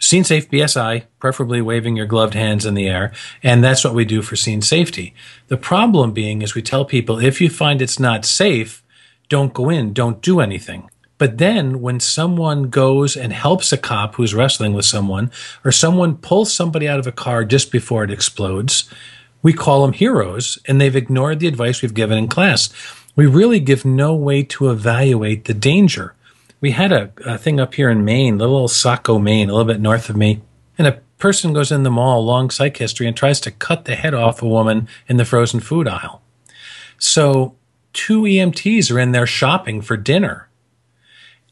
Scene 0.01 0.23
Safe 0.23 0.49
BSI, 0.49 1.05
preferably 1.19 1.61
waving 1.61 1.97
your 1.97 2.07
gloved 2.07 2.35
hands 2.35 2.65
in 2.65 2.75
the 2.75 2.87
air, 2.87 3.13
and 3.43 3.65
that's 3.65 3.85
what 3.85 3.95
we 3.95 4.05
do 4.05 4.23
for 4.23 4.37
scene 4.37 4.63
safety. 4.63 5.13
The 5.49 5.57
problem 5.57 6.13
being 6.13 6.41
is 6.41 6.55
we 6.55 6.63
tell 6.63 6.85
people 6.85 7.19
if 7.19 7.41
you 7.41 7.51
find 7.51 7.83
it's 7.83 7.99
not 7.99 8.25
safe, 8.25 8.85
don't 9.29 9.53
go 9.53 9.69
in, 9.69 9.93
don't 9.93 10.23
do 10.23 10.41
anything. 10.41 10.89
But 11.19 11.39
then 11.39 11.81
when 11.81 11.99
someone 11.99 12.71
goes 12.71 13.17
and 13.17 13.33
helps 13.33 13.73
a 13.73 13.77
cop 13.77 14.15
who's 14.15 14.35
wrestling 14.35 14.73
with 14.73 14.85
someone, 14.85 15.33
or 15.65 15.73
someone 15.73 16.17
pulls 16.17 16.53
somebody 16.53 16.89
out 16.89 17.01
of 17.01 17.09
a 17.09 17.13
car 17.13 17.45
just 17.45 17.73
before 17.73 18.05
it 18.05 18.11
explodes, 18.11 18.89
we 19.43 19.53
call 19.53 19.83
them 19.83 19.93
heroes 19.95 20.59
and 20.67 20.81
they've 20.81 20.95
ignored 20.95 21.41
the 21.41 21.49
advice 21.49 21.83
we've 21.83 21.93
given 21.93 22.19
in 22.19 22.29
class. 22.29 22.73
We 23.17 23.27
really 23.27 23.59
give 23.59 23.85
no 23.85 24.15
way 24.15 24.45
to 24.45 24.71
evaluate 24.71 25.47
the 25.47 25.55
danger. 25.55 26.15
We 26.61 26.73
had 26.73 26.93
a, 26.93 27.13
a 27.25 27.39
thing 27.39 27.61
up 27.61 27.75
here 27.75 27.89
in 27.89 28.05
Maine, 28.05 28.39
little 28.39 28.69
Saco, 28.69 29.19
Maine, 29.19 29.49
a 29.49 29.53
little 29.53 29.73
bit 29.73 29.81
north 29.81 30.11
of 30.11 30.17
me, 30.17 30.43
and 30.77 30.87
a 30.87 31.01
person 31.19 31.53
goes 31.53 31.71
in 31.71 31.83
the 31.83 31.91
mall, 31.91 32.25
long 32.25 32.51
psych 32.51 32.77
history, 32.77 33.07
and 33.07 33.17
tries 33.17 33.41
to 33.41 33.51
cut 33.51 33.85
the 33.85 33.95
head 33.95 34.15
off 34.15 34.43
a 34.43 34.49
woman 34.49 34.89
in 35.09 35.17
the 35.17 35.25
frozen 35.25 35.61
food 35.61 35.87
aisle. 35.87 36.23
So 36.99 37.55
two 37.93 38.23
EMTs 38.23 38.93
are 38.95 38.99
in 38.99 39.13
there 39.13 39.27
shopping 39.27 39.81
for 39.81 39.97
dinner 39.97 40.49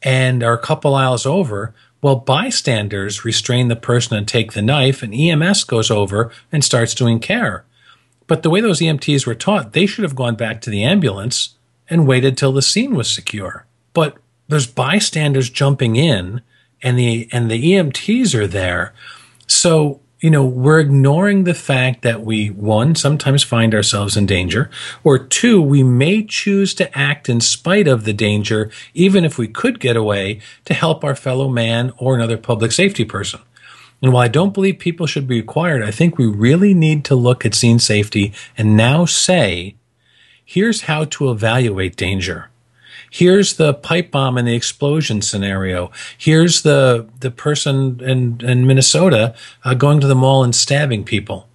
and 0.01 0.43
are 0.43 0.53
a 0.53 0.59
couple 0.59 0.95
aisles 0.95 1.25
over. 1.25 1.73
Well, 2.01 2.17
bystanders 2.17 3.25
restrain 3.25 3.69
the 3.69 3.75
person 3.75 4.17
and 4.17 4.27
take 4.27 4.53
the 4.53 4.61
knife, 4.61 5.01
and 5.01 5.13
EMS 5.13 5.63
goes 5.63 5.89
over 5.89 6.31
and 6.51 6.63
starts 6.63 6.93
doing 6.93 7.19
care. 7.19 7.65
But 8.27 8.43
the 8.43 8.49
way 8.49 8.61
those 8.61 8.79
EMTs 8.79 9.25
were 9.25 9.35
taught, 9.35 9.73
they 9.73 9.85
should 9.85 10.03
have 10.03 10.15
gone 10.15 10.35
back 10.35 10.61
to 10.61 10.69
the 10.69 10.83
ambulance 10.83 11.55
and 11.89 12.07
waited 12.07 12.37
till 12.37 12.51
the 12.51 12.61
scene 12.61 12.93
was 12.93 13.09
secure. 13.09 13.65
But 13.93 14.17
there's 14.47 14.67
bystanders 14.67 15.49
jumping 15.49 15.95
in 15.95 16.41
and 16.81 16.97
the 16.97 17.27
and 17.31 17.49
the 17.49 17.73
EMTs 17.73 18.33
are 18.35 18.47
there. 18.47 18.93
So, 19.47 20.01
you 20.19 20.29
know, 20.29 20.45
we're 20.45 20.79
ignoring 20.79 21.43
the 21.43 21.53
fact 21.53 22.01
that 22.01 22.23
we 22.23 22.47
one 22.47 22.95
sometimes 22.95 23.43
find 23.43 23.73
ourselves 23.73 24.17
in 24.17 24.25
danger, 24.25 24.69
or 25.03 25.19
two, 25.19 25.61
we 25.61 25.83
may 25.83 26.23
choose 26.23 26.73
to 26.75 26.97
act 26.97 27.29
in 27.29 27.39
spite 27.39 27.87
of 27.87 28.03
the 28.03 28.13
danger 28.13 28.71
even 28.93 29.25
if 29.25 29.37
we 29.37 29.47
could 29.47 29.79
get 29.79 29.95
away 29.95 30.39
to 30.65 30.73
help 30.73 31.03
our 31.03 31.15
fellow 31.15 31.49
man 31.49 31.93
or 31.97 32.15
another 32.15 32.37
public 32.37 32.71
safety 32.71 33.05
person. 33.05 33.39
And 34.01 34.13
while 34.13 34.23
I 34.23 34.27
don't 34.27 34.53
believe 34.53 34.77
people 34.77 35.07
should 35.07 35.27
be 35.27 35.37
required, 35.37 35.81
I 35.81 35.91
think 35.91 36.17
we 36.17 36.27
really 36.27 36.73
need 36.75 37.03
to 37.05 37.15
look 37.15 37.45
at 37.45 37.55
scene 37.55 37.79
safety 37.79 38.31
and 38.55 38.77
now 38.77 39.05
say, 39.05 39.75
here's 40.45 40.81
how 40.81 41.05
to 41.05 41.31
evaluate 41.31 41.95
danger. 41.95 42.49
Here's 43.09 43.55
the 43.55 43.73
pipe 43.73 44.11
bomb 44.11 44.37
and 44.37 44.47
the 44.47 44.55
explosion 44.55 45.21
scenario. 45.21 45.91
Here's 46.17 46.61
the 46.61 47.07
the 47.19 47.31
person 47.31 48.01
in 48.01 48.41
in 48.41 48.67
Minnesota 48.67 49.35
uh, 49.63 49.73
going 49.73 49.99
to 50.01 50.07
the 50.07 50.15
mall 50.15 50.43
and 50.43 50.55
stabbing 50.55 51.03
people. 51.03 51.47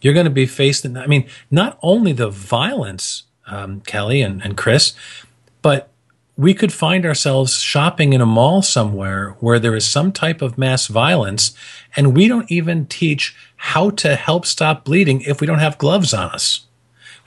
You're 0.00 0.14
going 0.14 0.24
to 0.24 0.30
be 0.30 0.46
faced. 0.46 0.84
In, 0.84 0.96
I 0.96 1.06
mean, 1.06 1.26
not 1.50 1.78
only 1.82 2.12
the 2.12 2.30
violence, 2.30 3.24
um, 3.46 3.80
Kelly 3.80 4.22
and, 4.22 4.42
and 4.42 4.56
Chris, 4.56 4.92
but 5.62 5.90
we 6.36 6.54
could 6.54 6.72
find 6.72 7.04
ourselves 7.04 7.58
shopping 7.58 8.12
in 8.12 8.20
a 8.20 8.26
mall 8.26 8.62
somewhere 8.62 9.30
where 9.40 9.58
there 9.58 9.74
is 9.74 9.84
some 9.84 10.12
type 10.12 10.40
of 10.40 10.56
mass 10.56 10.86
violence, 10.86 11.52
and 11.96 12.16
we 12.16 12.28
don't 12.28 12.50
even 12.50 12.86
teach 12.86 13.34
how 13.56 13.90
to 13.90 14.14
help 14.14 14.46
stop 14.46 14.84
bleeding 14.84 15.20
if 15.22 15.40
we 15.40 15.48
don't 15.48 15.58
have 15.58 15.78
gloves 15.78 16.14
on 16.14 16.30
us. 16.30 16.67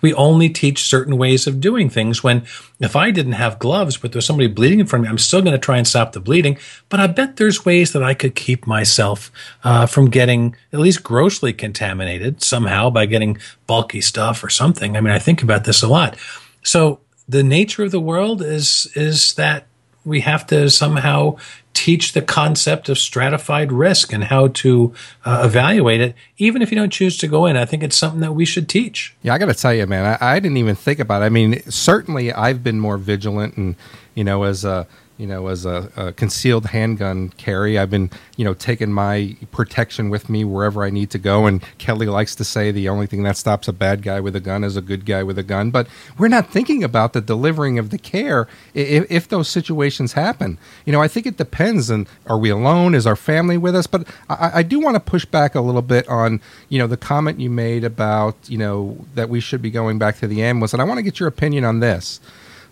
We 0.01 0.13
only 0.13 0.49
teach 0.49 0.83
certain 0.83 1.17
ways 1.17 1.47
of 1.47 1.61
doing 1.61 1.89
things 1.89 2.23
when 2.23 2.43
if 2.79 2.95
I 2.95 3.11
didn't 3.11 3.33
have 3.33 3.59
gloves, 3.59 3.97
but 3.97 4.11
there's 4.11 4.25
somebody 4.25 4.47
bleeding 4.47 4.79
in 4.79 4.87
front 4.87 5.01
of 5.01 5.07
me, 5.07 5.11
I'm 5.11 5.17
still 5.17 5.41
going 5.41 5.53
to 5.53 5.59
try 5.59 5.77
and 5.77 5.87
stop 5.87 6.11
the 6.11 6.19
bleeding. 6.19 6.57
But 6.89 6.99
I 6.99 7.07
bet 7.07 7.37
there's 7.37 7.65
ways 7.65 7.93
that 7.93 8.03
I 8.03 8.13
could 8.13 8.35
keep 8.35 8.65
myself 8.65 9.31
uh, 9.63 9.85
from 9.85 10.09
getting 10.09 10.55
at 10.73 10.79
least 10.79 11.03
grossly 11.03 11.53
contaminated 11.53 12.41
somehow 12.41 12.89
by 12.89 13.05
getting 13.05 13.37
bulky 13.67 14.01
stuff 14.01 14.43
or 14.43 14.49
something. 14.49 14.97
I 14.97 15.01
mean, 15.01 15.13
I 15.13 15.19
think 15.19 15.43
about 15.43 15.63
this 15.63 15.81
a 15.81 15.87
lot. 15.87 16.17
So 16.63 16.99
the 17.27 17.43
nature 17.43 17.83
of 17.83 17.91
the 17.91 17.99
world 17.99 18.41
is 18.41 18.91
is 18.95 19.35
that 19.35 19.67
we 20.05 20.21
have 20.21 20.47
to 20.47 20.69
somehow 20.69 21.37
teach 21.73 22.13
the 22.13 22.21
concept 22.21 22.89
of 22.89 22.97
stratified 22.97 23.71
risk 23.71 24.11
and 24.11 24.25
how 24.25 24.47
to 24.49 24.93
uh, 25.25 25.43
evaluate 25.45 26.01
it, 26.01 26.15
even 26.37 26.61
if 26.61 26.71
you 26.71 26.77
don't 26.77 26.91
choose 26.91 27.17
to 27.17 27.27
go 27.27 27.45
in. 27.45 27.55
I 27.55 27.65
think 27.65 27.83
it's 27.83 27.95
something 27.95 28.19
that 28.21 28.33
we 28.33 28.45
should 28.45 28.67
teach. 28.67 29.15
Yeah, 29.21 29.33
I 29.33 29.37
got 29.37 29.45
to 29.45 29.53
tell 29.53 29.73
you, 29.73 29.87
man, 29.87 30.17
I, 30.19 30.35
I, 30.35 30.39
didn't 30.39 30.57
even 30.57 30.75
think 30.75 30.99
about 30.99 31.21
it. 31.21 31.25
I 31.25 31.29
mean, 31.29 31.61
certainly 31.69 32.33
I've 32.33 32.63
been 32.63 32.79
more 32.79 32.97
vigilant 32.97 33.57
and, 33.57 33.75
you 34.15 34.23
know, 34.23 34.43
as 34.43 34.65
a, 34.65 34.85
you 35.21 35.27
know, 35.27 35.49
as 35.49 35.67
a, 35.67 35.91
a, 35.95 36.11
concealed 36.13 36.65
handgun 36.65 37.29
carry. 37.37 37.77
I've 37.77 37.91
been, 37.91 38.09
you 38.37 38.43
know, 38.43 38.55
taking 38.55 38.91
my 38.91 39.37
protection 39.51 40.09
with 40.09 40.31
me 40.31 40.43
wherever 40.43 40.83
I 40.83 40.89
need 40.89 41.11
to 41.11 41.19
go. 41.19 41.45
And 41.45 41.61
Kelly 41.77 42.07
likes 42.07 42.33
to 42.37 42.43
say 42.43 42.71
the 42.71 42.89
only 42.89 43.05
thing 43.05 43.21
that 43.21 43.37
stops 43.37 43.67
a 43.67 43.73
bad 43.73 44.01
guy 44.01 44.19
with 44.19 44.35
a 44.35 44.39
gun 44.39 44.63
is 44.63 44.75
a 44.75 44.81
good 44.81 45.05
guy 45.05 45.21
with 45.21 45.37
a 45.37 45.43
gun. 45.43 45.69
But 45.69 45.87
we're 46.17 46.27
not 46.27 46.49
thinking 46.49 46.83
about 46.83 47.13
the 47.13 47.21
delivering 47.21 47.77
of 47.77 47.91
the 47.91 47.99
care 47.99 48.47
if, 48.73 49.05
if 49.11 49.27
those 49.27 49.47
situations 49.47 50.13
happen. 50.13 50.57
You 50.87 50.91
know, 50.91 51.03
I 51.03 51.07
think 51.07 51.27
it 51.27 51.37
depends. 51.37 51.91
And 51.91 52.07
are 52.25 52.39
we 52.39 52.49
alone? 52.49 52.95
Is 52.95 53.05
our 53.05 53.15
family 53.15 53.59
with 53.59 53.75
us? 53.75 53.85
But 53.85 54.07
I, 54.27 54.51
I 54.55 54.63
do 54.63 54.79
want 54.79 54.95
to 54.95 54.99
push 54.99 55.25
back 55.25 55.53
a 55.53 55.61
little 55.61 55.83
bit 55.83 56.07
on, 56.07 56.41
you 56.67 56.79
know, 56.79 56.87
the 56.87 56.97
comment 56.97 57.39
you 57.39 57.51
made 57.51 57.83
about, 57.83 58.35
you 58.47 58.57
know, 58.57 58.97
that 59.13 59.29
we 59.29 59.39
should 59.39 59.61
be 59.61 59.69
going 59.69 59.99
back 59.99 60.17
to 60.17 60.27
the 60.27 60.41
ambulance. 60.41 60.73
And 60.73 60.81
I 60.81 60.85
want 60.85 60.97
to 60.97 61.03
get 61.03 61.19
your 61.19 61.29
opinion 61.29 61.63
on 61.63 61.79
this. 61.79 62.19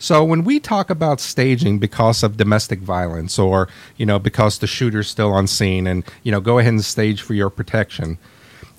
So 0.02 0.24
when 0.24 0.46
we 0.46 0.62
talk 0.62 0.90
about 0.90 1.20
staging 1.20 1.78
because 1.78 2.24
of 2.24 2.38
domestic 2.38 2.80
violence 2.80 3.38
or, 3.38 3.68
you 3.98 4.06
know, 4.06 4.18
because 4.18 4.58
the 4.58 4.66
shooter's 4.66 5.10
still 5.10 5.34
on 5.34 5.46
scene 5.46 5.86
and, 5.86 6.06
you 6.24 6.32
know, 6.32 6.40
go 6.40 6.58
ahead 6.58 6.72
and 6.72 6.84
stage 6.84 7.22
for 7.22 7.34
your 7.34 7.50
protection. 7.50 8.18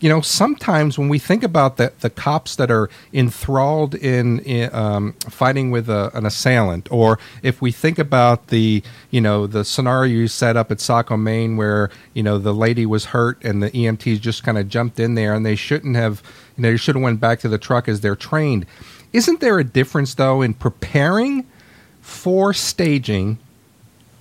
You 0.01 0.09
know, 0.09 0.23
sometimes 0.23 0.99
when 0.99 1.11
we 1.11 1.19
think 1.19 1.43
about 1.43 1.77
the, 1.77 1.93
the 2.01 2.09
cops 2.09 2.57
that 2.57 2.71
are 2.71 2.89
enthralled 3.13 3.95
in, 3.95 4.39
in 4.41 4.75
um, 4.75 5.13
fighting 5.29 5.71
with 5.71 5.91
a, 5.91 6.11
an 6.17 6.25
assailant, 6.25 6.91
or 6.91 7.19
if 7.43 7.61
we 7.61 7.71
think 7.71 7.99
about 7.99 8.47
the, 8.47 8.83
you 9.11 9.21
know, 9.21 9.47
the 9.47 9.63
scenario 9.63 10.11
you 10.11 10.27
set 10.27 10.57
up 10.57 10.71
at 10.71 10.81
Saco, 10.81 11.19
Maine, 11.19 11.59
where, 11.59 11.91
you 12.15 12.23
know, 12.23 12.39
the 12.39 12.55
lady 12.55 12.87
was 12.87 13.07
hurt 13.07 13.45
and 13.45 13.63
the 13.63 13.71
EMTs 13.73 14.23
just 14.23 14.43
kind 14.43 14.57
of 14.57 14.71
jumped 14.71 14.99
in 14.99 15.17
there 15.17 15.35
and 15.35 15.45
they 15.45 15.55
shouldn't 15.55 15.97
have, 15.97 16.23
you 16.57 16.63
know, 16.63 16.71
they 16.71 16.79
should 16.79 16.95
have 16.95 17.05
went 17.05 17.21
back 17.21 17.41
to 17.41 17.49
the 17.51 17.59
truck 17.59 17.87
as 17.87 18.01
they're 18.01 18.17
trained 18.17 18.65
isn't 19.13 19.41
there 19.41 19.59
a 19.59 19.65
difference, 19.65 20.15
though, 20.15 20.43
in 20.43 20.55
preparing 20.55 21.47
for 22.01 22.53
staging 22.53 23.39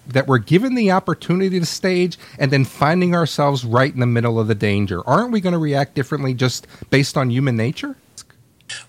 that 0.07 0.27
we're 0.27 0.39
given 0.39 0.75
the 0.75 0.91
opportunity 0.91 1.59
to 1.59 1.65
stage 1.65 2.17
and 2.37 2.51
then 2.51 2.65
finding 2.65 3.15
ourselves 3.15 3.63
right 3.63 3.93
in 3.93 3.99
the 3.99 4.07
middle 4.07 4.39
of 4.39 4.47
the 4.47 4.55
danger? 4.55 5.07
Aren't 5.07 5.31
we 5.31 5.41
going 5.41 5.53
to 5.53 5.59
react 5.59 5.93
differently 5.93 6.33
just 6.33 6.67
based 6.89 7.17
on 7.17 7.29
human 7.29 7.55
nature? 7.55 7.95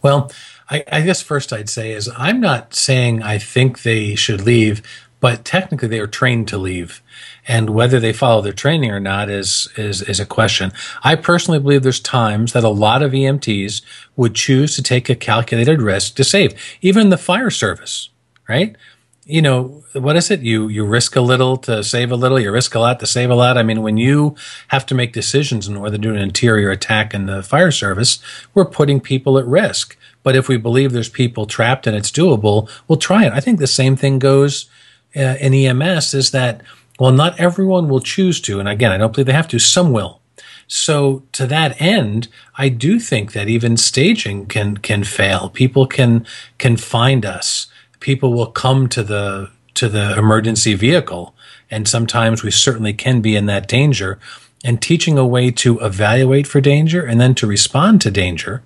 Well, 0.02 0.30
I, 0.68 0.84
I, 0.90 1.00
guess 1.02 1.22
first 1.22 1.52
I'd 1.52 1.68
say 1.68 1.92
is 1.92 2.08
I'm 2.16 2.40
not 2.40 2.74
saying 2.74 3.22
I 3.22 3.38
think 3.38 3.82
they 3.82 4.14
should 4.14 4.42
leave, 4.42 4.82
but 5.20 5.44
technically 5.44 5.88
they 5.88 6.00
are 6.00 6.06
trained 6.06 6.48
to 6.48 6.58
leave 6.58 7.02
and 7.46 7.70
whether 7.70 8.00
they 8.00 8.12
follow 8.12 8.40
their 8.40 8.52
training 8.52 8.90
or 8.90 9.00
not 9.00 9.28
is 9.28 9.68
is 9.76 10.02
is 10.02 10.20
a 10.20 10.26
question. 10.26 10.72
I 11.02 11.14
personally 11.16 11.58
believe 11.58 11.82
there's 11.82 12.00
times 12.00 12.52
that 12.52 12.64
a 12.64 12.68
lot 12.68 13.02
of 13.02 13.12
EMTs 13.12 13.82
would 14.16 14.34
choose 14.34 14.74
to 14.76 14.82
take 14.82 15.08
a 15.08 15.14
calculated 15.14 15.82
risk 15.82 16.14
to 16.16 16.24
save, 16.24 16.54
even 16.80 17.10
the 17.10 17.18
fire 17.18 17.50
service, 17.50 18.10
right? 18.48 18.76
You 19.24 19.42
know, 19.42 19.84
what 19.92 20.16
is 20.16 20.30
it? 20.30 20.40
You 20.40 20.68
you 20.68 20.84
risk 20.84 21.16
a 21.16 21.20
little 21.20 21.56
to 21.58 21.84
save 21.84 22.10
a 22.10 22.16
little, 22.16 22.40
you 22.40 22.50
risk 22.50 22.74
a 22.74 22.80
lot 22.80 23.00
to 23.00 23.06
save 23.06 23.30
a 23.30 23.34
lot. 23.34 23.58
I 23.58 23.62
mean, 23.62 23.82
when 23.82 23.96
you 23.96 24.34
have 24.68 24.86
to 24.86 24.94
make 24.94 25.12
decisions 25.12 25.68
on 25.68 25.80
whether 25.80 25.96
to 25.96 26.02
do 26.02 26.10
an 26.10 26.20
interior 26.20 26.70
attack 26.70 27.14
in 27.14 27.26
the 27.26 27.42
fire 27.42 27.70
service, 27.70 28.18
we're 28.54 28.64
putting 28.64 29.00
people 29.00 29.38
at 29.38 29.46
risk. 29.46 29.96
But 30.22 30.36
if 30.36 30.48
we 30.48 30.56
believe 30.56 30.92
there's 30.92 31.08
people 31.08 31.46
trapped 31.46 31.86
and 31.86 31.96
it's 31.96 32.10
doable, 32.10 32.70
we'll 32.86 32.98
try 32.98 33.24
it. 33.24 33.32
I 33.32 33.40
think 33.40 33.58
the 33.58 33.66
same 33.66 33.96
thing 33.96 34.18
goes 34.18 34.68
uh, 35.16 35.36
in 35.40 35.54
EMS 35.54 36.14
is 36.14 36.30
that 36.30 36.62
well, 37.00 37.12
not 37.12 37.40
everyone 37.40 37.88
will 37.88 38.00
choose 38.00 38.42
to. 38.42 38.60
And 38.60 38.68
again, 38.68 38.92
I 38.92 38.98
don't 38.98 39.12
believe 39.12 39.26
they 39.26 39.32
have 39.32 39.48
to. 39.48 39.58
Some 39.58 39.90
will. 39.90 40.20
So 40.68 41.22
to 41.32 41.46
that 41.46 41.80
end, 41.80 42.28
I 42.58 42.68
do 42.68 43.00
think 43.00 43.32
that 43.32 43.48
even 43.48 43.78
staging 43.78 44.46
can, 44.46 44.76
can 44.76 45.02
fail. 45.02 45.48
People 45.48 45.86
can, 45.86 46.26
can 46.58 46.76
find 46.76 47.24
us. 47.24 47.68
People 48.00 48.34
will 48.34 48.52
come 48.52 48.86
to 48.90 49.02
the, 49.02 49.50
to 49.74 49.88
the 49.88 50.16
emergency 50.16 50.74
vehicle. 50.74 51.34
And 51.70 51.88
sometimes 51.88 52.42
we 52.42 52.50
certainly 52.50 52.92
can 52.92 53.22
be 53.22 53.34
in 53.34 53.46
that 53.46 53.66
danger 53.66 54.18
and 54.62 54.82
teaching 54.82 55.16
a 55.16 55.26
way 55.26 55.50
to 55.52 55.80
evaluate 55.80 56.46
for 56.46 56.60
danger 56.60 57.02
and 57.02 57.18
then 57.18 57.34
to 57.36 57.46
respond 57.46 58.02
to 58.02 58.10
danger 58.10 58.62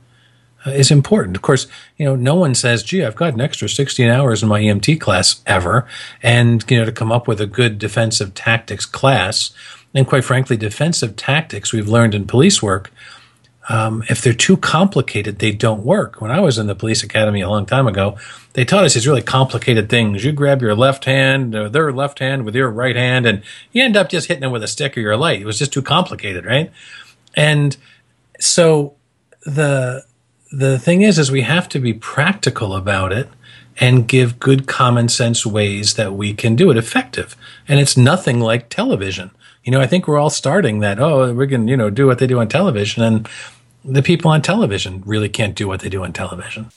uh, 0.66 0.70
is 0.70 0.90
important. 0.90 1.36
Of 1.36 1.42
course, 1.42 1.66
you 1.96 2.06
know, 2.06 2.16
no 2.16 2.34
one 2.34 2.54
says, 2.54 2.82
gee, 2.82 3.04
I've 3.04 3.16
got 3.16 3.34
an 3.34 3.40
extra 3.40 3.68
16 3.68 4.08
hours 4.08 4.42
in 4.42 4.48
my 4.48 4.60
EMT 4.60 5.00
class 5.00 5.42
ever. 5.46 5.86
And, 6.22 6.64
you 6.70 6.78
know, 6.78 6.84
to 6.84 6.92
come 6.92 7.12
up 7.12 7.28
with 7.28 7.40
a 7.40 7.46
good 7.46 7.78
defensive 7.78 8.34
tactics 8.34 8.86
class. 8.86 9.52
And 9.94 10.06
quite 10.06 10.24
frankly, 10.24 10.56
defensive 10.56 11.16
tactics 11.16 11.72
we've 11.72 11.88
learned 11.88 12.14
in 12.14 12.26
police 12.26 12.62
work, 12.62 12.90
um, 13.68 14.04
if 14.10 14.20
they're 14.20 14.34
too 14.34 14.56
complicated, 14.56 15.38
they 15.38 15.52
don't 15.52 15.84
work. 15.84 16.20
When 16.20 16.30
I 16.30 16.40
was 16.40 16.58
in 16.58 16.66
the 16.66 16.74
police 16.74 17.02
academy 17.02 17.40
a 17.40 17.48
long 17.48 17.64
time 17.64 17.86
ago, 17.86 18.18
they 18.52 18.64
taught 18.64 18.84
us 18.84 18.94
these 18.94 19.06
really 19.06 19.22
complicated 19.22 19.88
things. 19.88 20.24
You 20.24 20.32
grab 20.32 20.60
your 20.60 20.74
left 20.74 21.06
hand, 21.06 21.54
or 21.54 21.68
their 21.68 21.92
left 21.92 22.18
hand 22.18 22.44
with 22.44 22.54
your 22.54 22.70
right 22.70 22.96
hand, 22.96 23.24
and 23.24 23.42
you 23.72 23.82
end 23.82 23.96
up 23.96 24.10
just 24.10 24.28
hitting 24.28 24.42
them 24.42 24.52
with 24.52 24.62
a 24.62 24.68
stick 24.68 24.96
or 24.96 25.00
your 25.00 25.16
light. 25.16 25.40
It 25.40 25.46
was 25.46 25.58
just 25.58 25.72
too 25.72 25.82
complicated, 25.82 26.44
right? 26.44 26.70
And 27.34 27.76
so 28.38 28.94
the 29.46 30.04
the 30.58 30.78
thing 30.78 31.02
is, 31.02 31.18
is 31.18 31.30
we 31.30 31.42
have 31.42 31.68
to 31.70 31.78
be 31.78 31.92
practical 31.92 32.74
about 32.74 33.12
it 33.12 33.28
and 33.78 34.06
give 34.06 34.38
good 34.38 34.66
common 34.66 35.08
sense 35.08 35.44
ways 35.44 35.94
that 35.94 36.14
we 36.14 36.32
can 36.32 36.54
do 36.54 36.70
it 36.70 36.76
effective. 36.76 37.36
And 37.66 37.80
it's 37.80 37.96
nothing 37.96 38.40
like 38.40 38.68
television. 38.68 39.30
You 39.64 39.72
know, 39.72 39.80
I 39.80 39.86
think 39.86 40.06
we're 40.06 40.18
all 40.18 40.30
starting 40.30 40.80
that, 40.80 41.00
oh, 41.00 41.32
we're 41.32 41.46
going 41.46 41.66
to, 41.66 41.70
you 41.70 41.76
know, 41.76 41.90
do 41.90 42.06
what 42.06 42.18
they 42.18 42.26
do 42.26 42.38
on 42.38 42.48
television. 42.48 43.02
And 43.02 43.28
the 43.84 44.02
people 44.02 44.30
on 44.30 44.42
television 44.42 45.02
really 45.04 45.28
can't 45.28 45.56
do 45.56 45.66
what 45.66 45.80
they 45.80 45.88
do 45.88 46.04
on 46.04 46.12
television. 46.12 46.70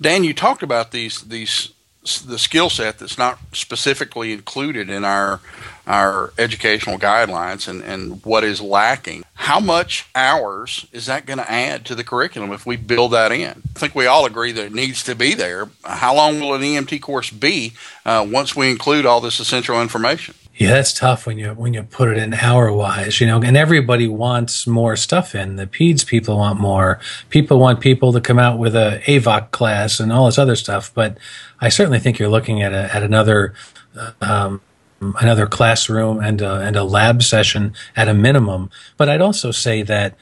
Dan, 0.00 0.24
you 0.24 0.34
talked 0.34 0.62
about 0.62 0.90
these 0.90 1.22
these 1.22 1.72
the 2.14 2.38
skill 2.38 2.70
set 2.70 2.98
that's 2.98 3.18
not 3.18 3.38
specifically 3.52 4.32
included 4.32 4.88
in 4.90 5.04
our 5.04 5.40
our 5.86 6.32
educational 6.36 6.98
guidelines 6.98 7.68
and, 7.68 7.80
and 7.82 8.24
what 8.24 8.42
is 8.42 8.60
lacking. 8.60 9.24
How 9.34 9.60
much 9.60 10.08
hours 10.16 10.86
is 10.92 11.06
that 11.06 11.26
going 11.26 11.38
to 11.38 11.48
add 11.48 11.84
to 11.86 11.94
the 11.94 12.02
curriculum 12.02 12.50
if 12.50 12.66
we 12.66 12.76
build 12.76 13.12
that 13.12 13.30
in? 13.30 13.62
I 13.76 13.78
think 13.78 13.94
we 13.94 14.06
all 14.06 14.26
agree 14.26 14.50
that 14.50 14.66
it 14.66 14.74
needs 14.74 15.04
to 15.04 15.14
be 15.14 15.34
there. 15.34 15.68
How 15.84 16.14
long 16.14 16.40
will 16.40 16.54
an 16.54 16.62
EMT 16.62 17.00
course 17.02 17.30
be 17.30 17.74
uh, 18.04 18.26
once 18.28 18.56
we 18.56 18.70
include 18.70 19.06
all 19.06 19.20
this 19.20 19.38
essential 19.38 19.80
information? 19.80 20.34
Yeah, 20.56 20.70
that's 20.70 20.94
tough 20.94 21.26
when 21.26 21.38
you 21.38 21.50
when 21.50 21.74
you 21.74 21.82
put 21.82 22.08
it 22.08 22.16
in 22.16 22.32
hour 22.32 22.72
wise, 22.72 23.20
you 23.20 23.26
know. 23.26 23.42
And 23.42 23.58
everybody 23.58 24.08
wants 24.08 24.66
more 24.66 24.96
stuff 24.96 25.34
in. 25.34 25.56
The 25.56 25.66
peds 25.66 26.06
people 26.06 26.38
want 26.38 26.58
more. 26.58 26.98
People 27.28 27.58
want 27.58 27.80
people 27.80 28.10
to 28.14 28.22
come 28.22 28.38
out 28.38 28.58
with 28.58 28.74
a 28.74 29.02
AVOC 29.06 29.50
class 29.50 30.00
and 30.00 30.10
all 30.10 30.24
this 30.26 30.38
other 30.38 30.56
stuff. 30.56 30.90
But 30.94 31.18
I 31.60 31.68
certainly 31.68 31.98
think 31.98 32.18
you're 32.18 32.30
looking 32.30 32.62
at 32.62 32.72
a, 32.72 32.94
at 32.94 33.02
another 33.02 33.52
uh, 33.94 34.12
um, 34.22 34.62
another 35.00 35.46
classroom 35.46 36.20
and 36.20 36.40
a, 36.40 36.60
and 36.60 36.74
a 36.74 36.84
lab 36.84 37.22
session 37.22 37.74
at 37.94 38.08
a 38.08 38.14
minimum. 38.14 38.70
But 38.96 39.10
I'd 39.10 39.20
also 39.20 39.50
say 39.50 39.82
that 39.82 40.16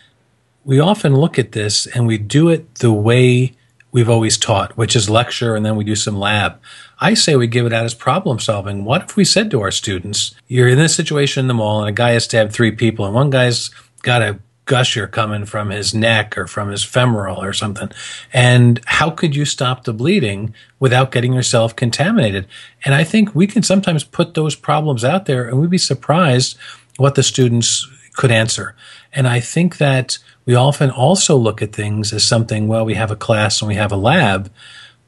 we 0.64 0.80
often 0.80 1.14
look 1.14 1.38
at 1.38 1.52
this 1.52 1.86
and 1.86 2.08
we 2.08 2.18
do 2.18 2.48
it 2.48 2.76
the 2.76 2.92
way 2.92 3.54
we've 3.92 4.10
always 4.10 4.36
taught, 4.36 4.76
which 4.76 4.96
is 4.96 5.08
lecture 5.08 5.54
and 5.54 5.64
then 5.64 5.76
we 5.76 5.84
do 5.84 5.94
some 5.94 6.18
lab. 6.18 6.60
I 7.04 7.12
say 7.12 7.36
we 7.36 7.48
give 7.48 7.66
it 7.66 7.72
out 7.74 7.84
as 7.84 7.92
problem 7.92 8.40
solving. 8.40 8.86
What 8.86 9.02
if 9.02 9.14
we 9.14 9.26
said 9.26 9.50
to 9.50 9.60
our 9.60 9.70
students, 9.70 10.34
you're 10.48 10.68
in 10.68 10.78
this 10.78 10.96
situation 10.96 11.42
in 11.42 11.48
the 11.48 11.54
mall 11.54 11.80
and 11.80 11.88
a 11.90 11.92
guy 11.92 12.12
has 12.12 12.24
stabbed 12.24 12.54
three 12.54 12.70
people 12.70 13.04
and 13.04 13.14
one 13.14 13.28
guy's 13.28 13.68
got 14.00 14.22
a 14.22 14.38
gusher 14.64 15.06
coming 15.06 15.44
from 15.44 15.68
his 15.68 15.92
neck 15.92 16.38
or 16.38 16.46
from 16.46 16.70
his 16.70 16.82
femoral 16.82 17.44
or 17.44 17.52
something. 17.52 17.90
And 18.32 18.80
how 18.86 19.10
could 19.10 19.36
you 19.36 19.44
stop 19.44 19.84
the 19.84 19.92
bleeding 19.92 20.54
without 20.80 21.12
getting 21.12 21.34
yourself 21.34 21.76
contaminated? 21.76 22.46
And 22.86 22.94
I 22.94 23.04
think 23.04 23.34
we 23.34 23.46
can 23.46 23.62
sometimes 23.62 24.02
put 24.02 24.32
those 24.32 24.54
problems 24.54 25.04
out 25.04 25.26
there 25.26 25.46
and 25.46 25.60
we'd 25.60 25.68
be 25.68 25.76
surprised 25.76 26.56
what 26.96 27.16
the 27.16 27.22
students 27.22 27.86
could 28.14 28.30
answer. 28.30 28.74
And 29.12 29.28
I 29.28 29.40
think 29.40 29.76
that 29.76 30.16
we 30.46 30.54
often 30.54 30.90
also 30.90 31.36
look 31.36 31.60
at 31.60 31.74
things 31.74 32.14
as 32.14 32.24
something, 32.24 32.66
well, 32.66 32.86
we 32.86 32.94
have 32.94 33.10
a 33.10 33.16
class 33.16 33.60
and 33.60 33.68
we 33.68 33.74
have 33.74 33.92
a 33.92 33.96
lab, 33.96 34.50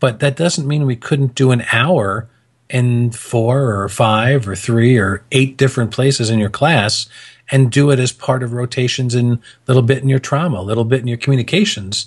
but 0.00 0.20
that 0.20 0.36
doesn't 0.36 0.66
mean 0.66 0.86
we 0.86 0.96
couldn't 0.96 1.34
do 1.34 1.50
an 1.50 1.64
hour 1.72 2.28
in 2.68 3.10
four 3.10 3.80
or 3.80 3.88
five 3.88 4.48
or 4.48 4.56
three 4.56 4.96
or 4.96 5.24
eight 5.32 5.56
different 5.56 5.90
places 5.90 6.30
in 6.30 6.38
your 6.38 6.50
class 6.50 7.08
and 7.50 7.70
do 7.70 7.90
it 7.90 8.00
as 8.00 8.12
part 8.12 8.42
of 8.42 8.52
rotations 8.52 9.14
in 9.14 9.32
a 9.34 9.38
little 9.68 9.82
bit 9.82 10.02
in 10.02 10.08
your 10.08 10.18
trauma, 10.18 10.60
a 10.60 10.62
little 10.62 10.84
bit 10.84 11.00
in 11.00 11.06
your 11.06 11.16
communications. 11.16 12.06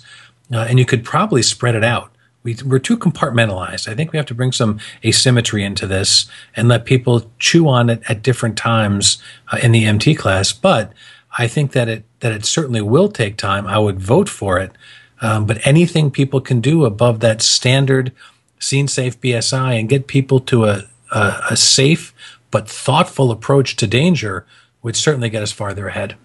Uh, 0.52 0.66
and 0.68 0.78
you 0.78 0.84
could 0.84 1.04
probably 1.04 1.42
spread 1.42 1.74
it 1.74 1.84
out. 1.84 2.12
We, 2.42 2.56
we're 2.64 2.78
too 2.78 2.96
compartmentalized. 2.96 3.88
I 3.88 3.94
think 3.94 4.12
we 4.12 4.16
have 4.16 4.26
to 4.26 4.34
bring 4.34 4.52
some 4.52 4.80
asymmetry 5.04 5.62
into 5.62 5.86
this 5.86 6.26
and 6.56 6.68
let 6.68 6.84
people 6.84 7.30
chew 7.38 7.68
on 7.68 7.90
it 7.90 8.02
at 8.08 8.22
different 8.22 8.56
times 8.56 9.22
uh, 9.52 9.58
in 9.62 9.72
the 9.72 9.84
MT 9.84 10.14
class. 10.14 10.52
But 10.52 10.92
I 11.38 11.46
think 11.46 11.72
that 11.72 11.88
it 11.88 12.04
that 12.20 12.32
it 12.32 12.44
certainly 12.44 12.80
will 12.80 13.08
take 13.08 13.36
time. 13.36 13.66
I 13.66 13.78
would 13.78 14.00
vote 14.00 14.28
for 14.28 14.58
it. 14.58 14.72
Um, 15.20 15.46
but 15.46 15.66
anything 15.66 16.10
people 16.10 16.40
can 16.40 16.60
do 16.60 16.84
above 16.84 17.20
that 17.20 17.42
standard 17.42 18.12
scene 18.58 18.88
safe 18.88 19.20
BSI 19.20 19.78
and 19.78 19.88
get 19.88 20.06
people 20.06 20.40
to 20.40 20.64
a, 20.64 20.84
a, 21.12 21.34
a 21.50 21.56
safe 21.56 22.14
but 22.50 22.68
thoughtful 22.68 23.30
approach 23.30 23.76
to 23.76 23.86
danger 23.86 24.46
would 24.82 24.96
certainly 24.96 25.30
get 25.30 25.42
us 25.42 25.52
farther 25.52 25.88
ahead. 25.88 26.16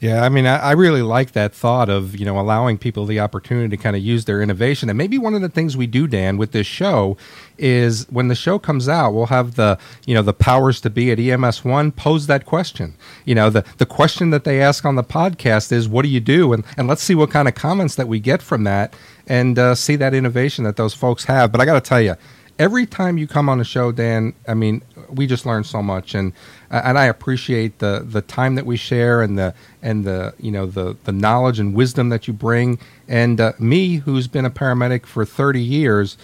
Yeah, 0.00 0.24
I 0.24 0.30
mean, 0.30 0.46
I, 0.46 0.56
I, 0.56 0.72
really 0.72 1.02
like 1.02 1.32
that 1.32 1.52
thought 1.54 1.90
of 1.90 2.16
you 2.16 2.24
know 2.24 2.40
allowing 2.40 2.78
people 2.78 3.04
the 3.04 3.20
opportunity 3.20 3.76
to 3.76 3.82
kind 3.82 3.94
of 3.94 4.00
use 4.00 4.24
their 4.24 4.40
innovation. 4.40 4.88
And 4.88 4.96
maybe 4.96 5.18
one 5.18 5.34
of 5.34 5.42
the 5.42 5.50
things 5.50 5.76
we 5.76 5.86
do, 5.86 6.06
Dan, 6.06 6.38
with 6.38 6.52
this 6.52 6.66
show 6.66 7.18
is 7.58 8.08
when 8.08 8.28
the 8.28 8.34
show 8.34 8.58
comes 8.58 8.88
out, 8.88 9.12
we'll 9.12 9.26
have 9.26 9.56
the 9.56 9.78
you 10.06 10.14
know 10.14 10.22
the 10.22 10.32
powers 10.32 10.80
to 10.82 10.90
be 10.90 11.10
at 11.10 11.20
EMS 11.20 11.66
one 11.66 11.92
pose 11.92 12.28
that 12.28 12.46
question. 12.46 12.94
You 13.26 13.34
know, 13.34 13.50
the 13.50 13.62
the 13.76 13.84
question 13.84 14.30
that 14.30 14.44
they 14.44 14.62
ask 14.62 14.86
on 14.86 14.94
the 14.94 15.04
podcast 15.04 15.70
is, 15.70 15.86
"What 15.86 16.00
do 16.00 16.08
you 16.08 16.20
do?" 16.20 16.54
And 16.54 16.64
and 16.78 16.88
let's 16.88 17.02
see 17.02 17.14
what 17.14 17.30
kind 17.30 17.46
of 17.46 17.54
comments 17.54 17.94
that 17.96 18.08
we 18.08 18.20
get 18.20 18.40
from 18.40 18.64
that, 18.64 18.94
and 19.26 19.58
uh, 19.58 19.74
see 19.74 19.96
that 19.96 20.14
innovation 20.14 20.64
that 20.64 20.76
those 20.76 20.94
folks 20.94 21.24
have. 21.24 21.52
But 21.52 21.60
I 21.60 21.66
got 21.66 21.74
to 21.74 21.86
tell 21.86 22.00
you, 22.00 22.14
every 22.60 22.84
time 22.84 23.16
you 23.18 23.26
come 23.26 23.48
on 23.48 23.58
the 23.58 23.64
show, 23.64 23.90
Dan, 23.90 24.34
I 24.46 24.54
mean, 24.54 24.82
we 25.08 25.26
just 25.26 25.46
learn 25.46 25.64
so 25.64 25.82
much, 25.82 26.14
and 26.14 26.32
and 26.70 26.98
I 26.98 27.06
appreciate 27.06 27.78
the 27.78 28.04
the 28.06 28.20
time 28.22 28.54
that 28.54 28.66
we 28.66 28.76
share 28.76 29.22
and 29.22 29.36
the 29.38 29.54
and 29.82 30.04
the 30.04 30.34
you 30.38 30.52
know 30.52 30.66
the 30.66 30.96
the 31.04 31.12
knowledge 31.12 31.58
and 31.58 31.74
wisdom 31.74 32.10
that 32.10 32.28
you 32.28 32.34
bring. 32.34 32.78
And 33.08 33.40
uh, 33.40 33.54
me, 33.58 33.96
who's 33.96 34.28
been 34.28 34.44
a 34.44 34.50
paramedic 34.50 35.06
for 35.06 35.24
thirty 35.24 35.62
years, 35.62 36.18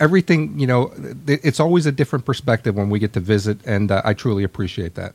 everything 0.00 0.58
you 0.58 0.66
know, 0.66 0.92
it's 1.26 1.60
always 1.60 1.86
a 1.86 1.92
different 1.92 2.26
perspective 2.26 2.74
when 2.74 2.90
we 2.90 2.98
get 2.98 3.12
to 3.14 3.20
visit, 3.20 3.58
and 3.64 3.90
uh, 3.90 4.02
I 4.04 4.12
truly 4.12 4.42
appreciate 4.42 4.96
that. 4.96 5.14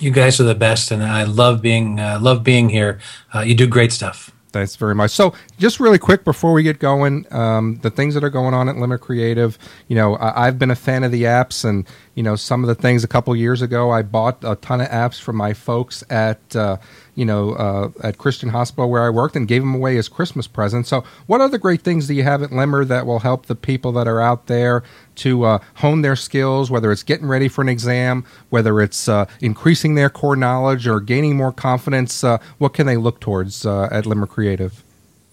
You 0.00 0.10
guys 0.10 0.40
are 0.40 0.44
the 0.44 0.54
best, 0.54 0.90
and 0.90 1.02
I 1.02 1.24
love 1.24 1.62
being 1.62 2.00
uh, 2.00 2.18
love 2.20 2.42
being 2.42 2.70
here. 2.70 2.98
Uh, 3.34 3.40
you 3.40 3.54
do 3.54 3.66
great 3.66 3.92
stuff. 3.92 4.32
Thanks 4.56 4.74
very 4.74 4.94
much. 4.94 5.10
So, 5.10 5.34
just 5.58 5.80
really 5.80 5.98
quick 5.98 6.24
before 6.24 6.54
we 6.54 6.62
get 6.62 6.78
going, 6.78 7.26
um, 7.30 7.78
the 7.82 7.90
things 7.90 8.14
that 8.14 8.24
are 8.24 8.30
going 8.30 8.54
on 8.54 8.70
at 8.70 8.76
Limmer 8.78 8.96
Creative. 8.96 9.58
You 9.86 9.96
know, 9.96 10.16
I, 10.18 10.46
have 10.46 10.58
been 10.58 10.70
a 10.70 10.74
fan 10.74 11.04
of 11.04 11.12
the 11.12 11.24
apps, 11.24 11.62
and 11.62 11.86
you 12.14 12.22
know, 12.22 12.36
some 12.36 12.64
of 12.64 12.68
the 12.68 12.74
things. 12.74 13.04
A 13.04 13.06
couple 13.06 13.36
years 13.36 13.60
ago, 13.60 13.90
I 13.90 14.00
bought 14.00 14.42
a 14.42 14.56
ton 14.56 14.80
of 14.80 14.88
apps 14.88 15.20
for 15.20 15.34
my 15.34 15.52
folks 15.52 16.02
at 16.08 16.56
uh, 16.56 16.78
you 17.16 17.24
know, 17.24 17.52
uh, 17.54 17.90
at 18.02 18.18
Christian 18.18 18.50
Hospital 18.50 18.88
where 18.88 19.02
I 19.02 19.10
worked 19.10 19.36
and 19.36 19.48
gave 19.48 19.62
them 19.62 19.74
away 19.74 19.96
as 19.96 20.08
Christmas 20.08 20.46
presents. 20.46 20.88
So, 20.88 21.02
what 21.26 21.40
other 21.40 21.58
great 21.58 21.82
things 21.82 22.06
do 22.06 22.14
you 22.14 22.22
have 22.22 22.42
at 22.42 22.52
Limmer 22.52 22.84
that 22.84 23.06
will 23.06 23.20
help 23.20 23.46
the 23.46 23.54
people 23.54 23.90
that 23.92 24.06
are 24.06 24.20
out 24.20 24.46
there 24.46 24.84
to 25.16 25.44
uh, 25.44 25.58
hone 25.76 26.02
their 26.02 26.16
skills, 26.16 26.70
whether 26.70 26.92
it's 26.92 27.02
getting 27.02 27.26
ready 27.26 27.48
for 27.48 27.62
an 27.62 27.68
exam, 27.68 28.24
whether 28.50 28.80
it's 28.80 29.08
uh, 29.08 29.26
increasing 29.40 29.94
their 29.94 30.10
core 30.10 30.36
knowledge 30.36 30.86
or 30.86 31.00
gaining 31.00 31.36
more 31.36 31.52
confidence? 31.52 32.22
Uh, 32.22 32.38
what 32.58 32.72
can 32.74 32.86
they 32.86 32.96
look 32.96 33.20
towards 33.20 33.66
uh, 33.66 33.88
at 33.90 34.06
Limmer 34.06 34.26
Creative? 34.26 34.82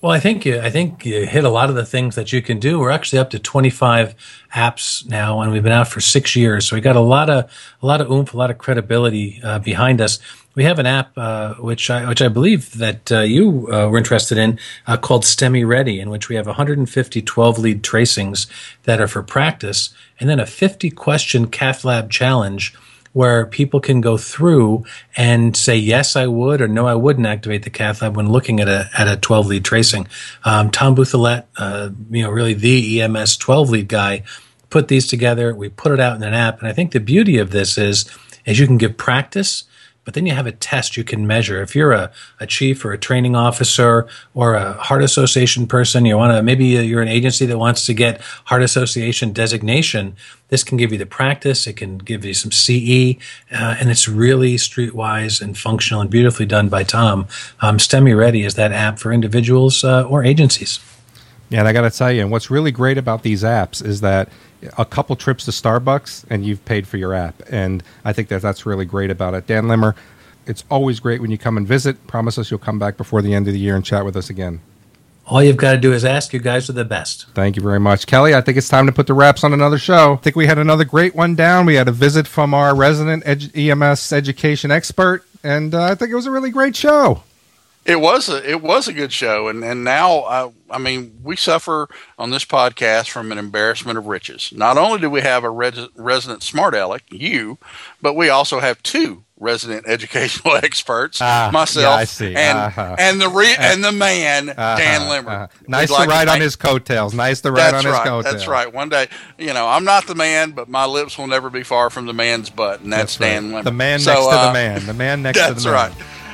Well, 0.03 0.11
I 0.11 0.19
think 0.19 0.45
you, 0.45 0.59
I 0.59 0.69
think 0.69 1.05
you 1.05 1.25
hit 1.25 1.45
a 1.45 1.49
lot 1.49 1.69
of 1.69 1.75
the 1.75 1.85
things 1.85 2.15
that 2.15 2.33
you 2.33 2.41
can 2.41 2.59
do. 2.59 2.77
We're 2.77 2.89
actually 2.89 3.19
up 3.19 3.29
to 3.29 3.39
25 3.39 4.13
apps 4.53 5.07
now, 5.07 5.39
and 5.39 5.49
we've 5.49 5.63
been 5.63 5.71
out 5.71 5.87
for 5.87 6.01
six 6.01 6.35
years. 6.35 6.67
So 6.67 6.75
we 6.75 6.81
got 6.81 6.97
a 6.97 6.99
lot 6.99 7.29
of 7.29 7.49
a 7.81 7.85
lot 7.85 8.01
of 8.01 8.11
oomph, 8.11 8.33
a 8.33 8.37
lot 8.37 8.51
of 8.51 8.57
credibility 8.57 9.39
uh, 9.41 9.59
behind 9.59 10.01
us. 10.01 10.19
We 10.55 10.65
have 10.65 10.77
an 10.77 10.85
app 10.85 11.17
uh, 11.17 11.55
which 11.55 11.89
I 11.89 12.07
which 12.07 12.21
I 12.21 12.27
believe 12.27 12.77
that 12.77 13.11
uh, 13.11 13.21
you 13.21 13.67
uh, 13.71 13.87
were 13.87 13.97
interested 13.97 14.37
in 14.37 14.59
uh, 14.85 14.97
called 14.97 15.23
STEMI 15.23 15.67
Ready, 15.67 15.99
in 15.99 16.09
which 16.11 16.29
we 16.29 16.35
have 16.35 16.45
150 16.45 17.21
12 17.21 17.57
lead 17.57 17.83
tracings 17.83 18.45
that 18.83 19.01
are 19.01 19.07
for 19.07 19.23
practice, 19.23 19.93
and 20.19 20.29
then 20.29 20.39
a 20.39 20.45
50 20.45 20.91
question 20.91 21.47
cath 21.47 21.83
lab 21.83 22.11
challenge 22.11 22.75
where 23.13 23.45
people 23.45 23.79
can 23.79 24.01
go 24.01 24.17
through 24.17 24.83
and 25.15 25.55
say 25.55 25.75
yes, 25.75 26.15
I 26.15 26.27
would, 26.27 26.61
or 26.61 26.67
no, 26.67 26.87
I 26.87 26.95
wouldn't 26.95 27.27
activate 27.27 27.63
the 27.63 27.69
cath 27.69 28.01
lab 28.01 28.15
when 28.15 28.31
looking 28.31 28.59
at 28.59 28.67
a 28.67 28.89
at 28.95 29.07
a 29.07 29.17
12 29.17 29.47
lead 29.47 29.65
tracing. 29.65 30.07
Um, 30.43 30.69
Tom 30.69 30.95
Bouthillette, 30.95 31.45
uh, 31.57 31.89
you 32.11 32.23
know, 32.23 32.29
really 32.29 32.53
the 32.53 33.01
EMS 33.01 33.37
12 33.37 33.69
lead 33.71 33.87
guy, 33.87 34.23
put 34.69 34.87
these 34.87 35.07
together. 35.07 35.55
We 35.55 35.69
put 35.69 35.93
it 35.93 35.99
out 35.99 36.15
in 36.15 36.23
an 36.23 36.35
app, 36.35 36.59
and 36.59 36.67
I 36.67 36.73
think 36.73 36.91
the 36.91 36.99
beauty 36.99 37.39
of 37.39 37.49
this 37.49 37.77
is, 37.77 38.05
is 38.45 38.59
you 38.59 38.67
can 38.67 38.77
give 38.77 38.97
practice 38.97 39.63
but 40.05 40.13
then 40.13 40.25
you 40.25 40.33
have 40.33 40.47
a 40.47 40.51
test 40.51 40.97
you 40.97 41.03
can 41.03 41.25
measure. 41.25 41.61
If 41.61 41.75
you're 41.75 41.93
a, 41.93 42.11
a 42.39 42.47
chief 42.47 42.83
or 42.83 42.91
a 42.91 42.97
training 42.97 43.35
officer 43.35 44.07
or 44.33 44.55
a 44.55 44.73
heart 44.73 45.03
association 45.03 45.67
person, 45.67 46.05
you 46.05 46.17
want 46.17 46.33
to, 46.33 46.43
maybe 46.43 46.65
you're 46.65 47.01
an 47.01 47.07
agency 47.07 47.45
that 47.45 47.57
wants 47.57 47.85
to 47.85 47.93
get 47.93 48.21
heart 48.45 48.61
association 48.61 49.31
designation. 49.31 50.15
This 50.49 50.63
can 50.63 50.77
give 50.77 50.91
you 50.91 50.97
the 50.97 51.05
practice. 51.05 51.65
It 51.67 51.77
can 51.77 51.97
give 51.97 52.25
you 52.25 52.33
some 52.33 52.51
CE, 52.51 53.17
uh, 53.51 53.75
and 53.79 53.89
it's 53.89 54.07
really 54.07 54.55
streetwise 54.55 55.41
and 55.41 55.57
functional 55.57 56.01
and 56.01 56.09
beautifully 56.09 56.45
done 56.45 56.69
by 56.69 56.83
Tom. 56.83 57.27
Um, 57.61 57.77
STEMI 57.77 58.15
Ready 58.15 58.43
is 58.43 58.55
that 58.55 58.71
app 58.71 58.99
for 58.99 59.11
individuals 59.11 59.83
uh, 59.83 60.03
or 60.03 60.23
agencies. 60.23 60.79
Yeah, 61.53 61.59
and 61.59 61.67
I 61.67 61.73
got 61.73 61.81
to 61.81 61.91
tell 61.95 62.11
you, 62.11 62.21
and 62.21 62.31
what's 62.31 62.49
really 62.49 62.71
great 62.71 62.97
about 62.97 63.21
these 63.21 63.43
apps 63.43 63.85
is 63.85 64.01
that 64.01 64.29
a 64.75 64.85
couple 64.85 65.15
trips 65.15 65.45
to 65.45 65.51
Starbucks 65.51 66.25
and 66.27 66.43
you've 66.43 66.65
paid 66.65 66.87
for 66.87 66.97
your 66.97 67.13
app. 67.13 67.43
And 67.47 67.83
I 68.03 68.11
think 68.11 68.29
that 68.29 68.41
that's 68.41 68.65
really 68.65 68.85
great 68.85 69.11
about 69.11 69.35
it. 69.35 69.45
Dan 69.45 69.67
Limmer, 69.67 69.95
it's 70.47 70.63
always 70.71 70.99
great 70.99 71.21
when 71.21 71.29
you 71.29 71.37
come 71.37 71.55
and 71.55 71.67
visit. 71.67 72.07
Promise 72.07 72.39
us 72.39 72.49
you'll 72.49 72.57
come 72.57 72.79
back 72.79 72.97
before 72.97 73.21
the 73.21 73.35
end 73.35 73.47
of 73.47 73.53
the 73.53 73.59
year 73.59 73.75
and 73.75 73.85
chat 73.85 74.03
with 74.03 74.17
us 74.17 74.31
again. 74.31 74.61
All 75.27 75.43
you've 75.43 75.57
got 75.57 75.73
to 75.73 75.77
do 75.77 75.93
is 75.93 76.03
ask. 76.03 76.33
You 76.33 76.39
guys 76.39 76.71
are 76.71 76.73
the 76.73 76.85
best. 76.85 77.27
Thank 77.35 77.55
you 77.55 77.61
very 77.61 77.79
much. 77.79 78.07
Kelly, 78.07 78.33
I 78.33 78.41
think 78.41 78.57
it's 78.57 78.67
time 78.67 78.87
to 78.87 78.91
put 78.91 79.05
the 79.05 79.13
wraps 79.13 79.43
on 79.43 79.53
another 79.53 79.77
show. 79.77 80.13
I 80.13 80.15
think 80.15 80.35
we 80.35 80.47
had 80.47 80.57
another 80.57 80.85
great 80.85 81.13
one 81.13 81.35
down. 81.35 81.67
We 81.67 81.75
had 81.75 81.87
a 81.87 81.91
visit 81.91 82.25
from 82.25 82.55
our 82.55 82.75
resident 82.75 83.25
edu- 83.25 83.55
EMS 83.55 84.11
education 84.11 84.71
expert, 84.71 85.23
and 85.43 85.75
uh, 85.75 85.83
I 85.83 85.93
think 85.93 86.09
it 86.09 86.15
was 86.15 86.25
a 86.25 86.31
really 86.31 86.49
great 86.49 86.75
show. 86.75 87.21
It 87.85 87.99
was 87.99 88.29
a 88.29 88.49
it 88.49 88.61
was 88.61 88.87
a 88.87 88.93
good 88.93 89.11
show, 89.11 89.49
and 89.49 89.63
and 89.63 89.83
now 89.83 90.19
uh, 90.21 90.51
I 90.69 90.77
mean 90.77 91.19
we 91.21 91.35
suffer 91.35 91.89
on 92.17 92.29
this 92.29 92.45
podcast 92.45 93.09
from 93.09 93.31
an 93.31 93.37
embarrassment 93.37 93.97
of 93.97 94.05
riches. 94.07 94.53
Not 94.55 94.77
only 94.77 94.99
do 94.99 95.09
we 95.09 95.19
have 95.21 95.43
a 95.43 95.49
res- 95.49 95.89
resident 95.95 96.43
smart 96.43 96.75
aleck, 96.75 97.03
you, 97.09 97.57
but 98.01 98.13
we 98.15 98.29
also 98.29 98.59
have 98.61 98.81
two 98.83 99.25
resident 99.37 99.85
educational 99.89 100.55
experts, 100.55 101.19
Ah, 101.21 101.49
myself, 101.51 102.21
yeah, 102.21 102.27
I 102.27 102.31
and 102.39 102.57
Uh-huh. 102.57 102.95
and 102.97 103.19
the 103.19 103.27
re- 103.27 103.55
and 103.59 103.83
the 103.83 103.91
man 103.91 104.47
Uh-huh, 104.51 104.77
Dan 104.77 105.09
Limmer. 105.09 105.29
uh-huh. 105.31 105.47
We'd 105.59 105.69
Nice 105.69 105.89
like 105.91 106.07
to 106.07 106.09
ride 106.09 106.29
on 106.29 106.39
his 106.39 106.55
coattails. 106.55 107.13
Nice 107.13 107.41
to 107.41 107.51
ride 107.51 107.73
That's 107.73 107.85
on 107.85 107.91
his 107.91 107.99
coattails. 107.99 108.23
That's 108.23 108.47
right. 108.47 108.71
One 108.73 108.87
day, 108.87 109.07
you 109.37 109.53
know, 109.53 109.67
I'm 109.67 109.83
not 109.83 110.07
the 110.07 110.15
man, 110.15 110.51
but 110.51 110.69
my 110.69 110.85
lips 110.85 111.17
will 111.17 111.27
never 111.27 111.49
be 111.49 111.63
far 111.63 111.89
from 111.89 112.05
the 112.05 112.13
man's 112.13 112.49
butt, 112.49 112.79
and 112.79 112.93
that's, 112.93 113.19
right. 113.19 113.27
Dan 113.27 113.47
Limmer. 113.49 113.63
The 113.63 113.71
man 113.73 113.99
So, 113.99 114.13
next 114.13 114.23
to 114.27 114.31
uh, 114.31 114.47
the 114.47 114.53
man. 114.53 114.85
The 114.85 114.93
man 114.93 115.21
next 115.23 115.45
to 115.45 115.53
the 115.53 115.61
man. 115.65 115.73
right. 115.73 115.93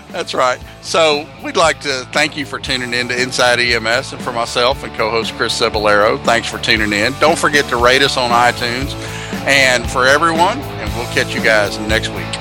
That's 0.10 0.34
right. 0.34 0.60
So 0.82 1.28
we'd 1.44 1.56
like 1.56 1.80
to 1.82 2.08
thank 2.12 2.36
you 2.36 2.46
for 2.46 2.60
tuning 2.60 2.94
in 2.94 3.08
to 3.10 3.22
Inside 3.22 3.60
EMS, 3.60 4.14
and 4.14 4.22
for 4.22 4.32
myself 4.32 4.84
and 4.84 4.94
co-host 4.96 5.34
Chris 5.34 5.60
Cebollero, 5.60 6.24
thanks 6.24 6.50
for 6.50 6.58
tuning 6.58 6.94
in. 6.94 7.14
Don't 7.20 7.38
forget 7.38 7.66
to 7.66 7.78
rate 7.78 8.02
us 8.02 8.18
on 8.18 8.32
iTunes, 8.32 8.94
and 9.46 9.90
for 9.90 10.08
everyone, 10.08 10.58
and 10.60 10.94
we'll 10.96 11.14
catch 11.14 11.36
you 11.36 11.44
guys 11.44 11.78
next 11.80 12.10
week. 12.10 12.39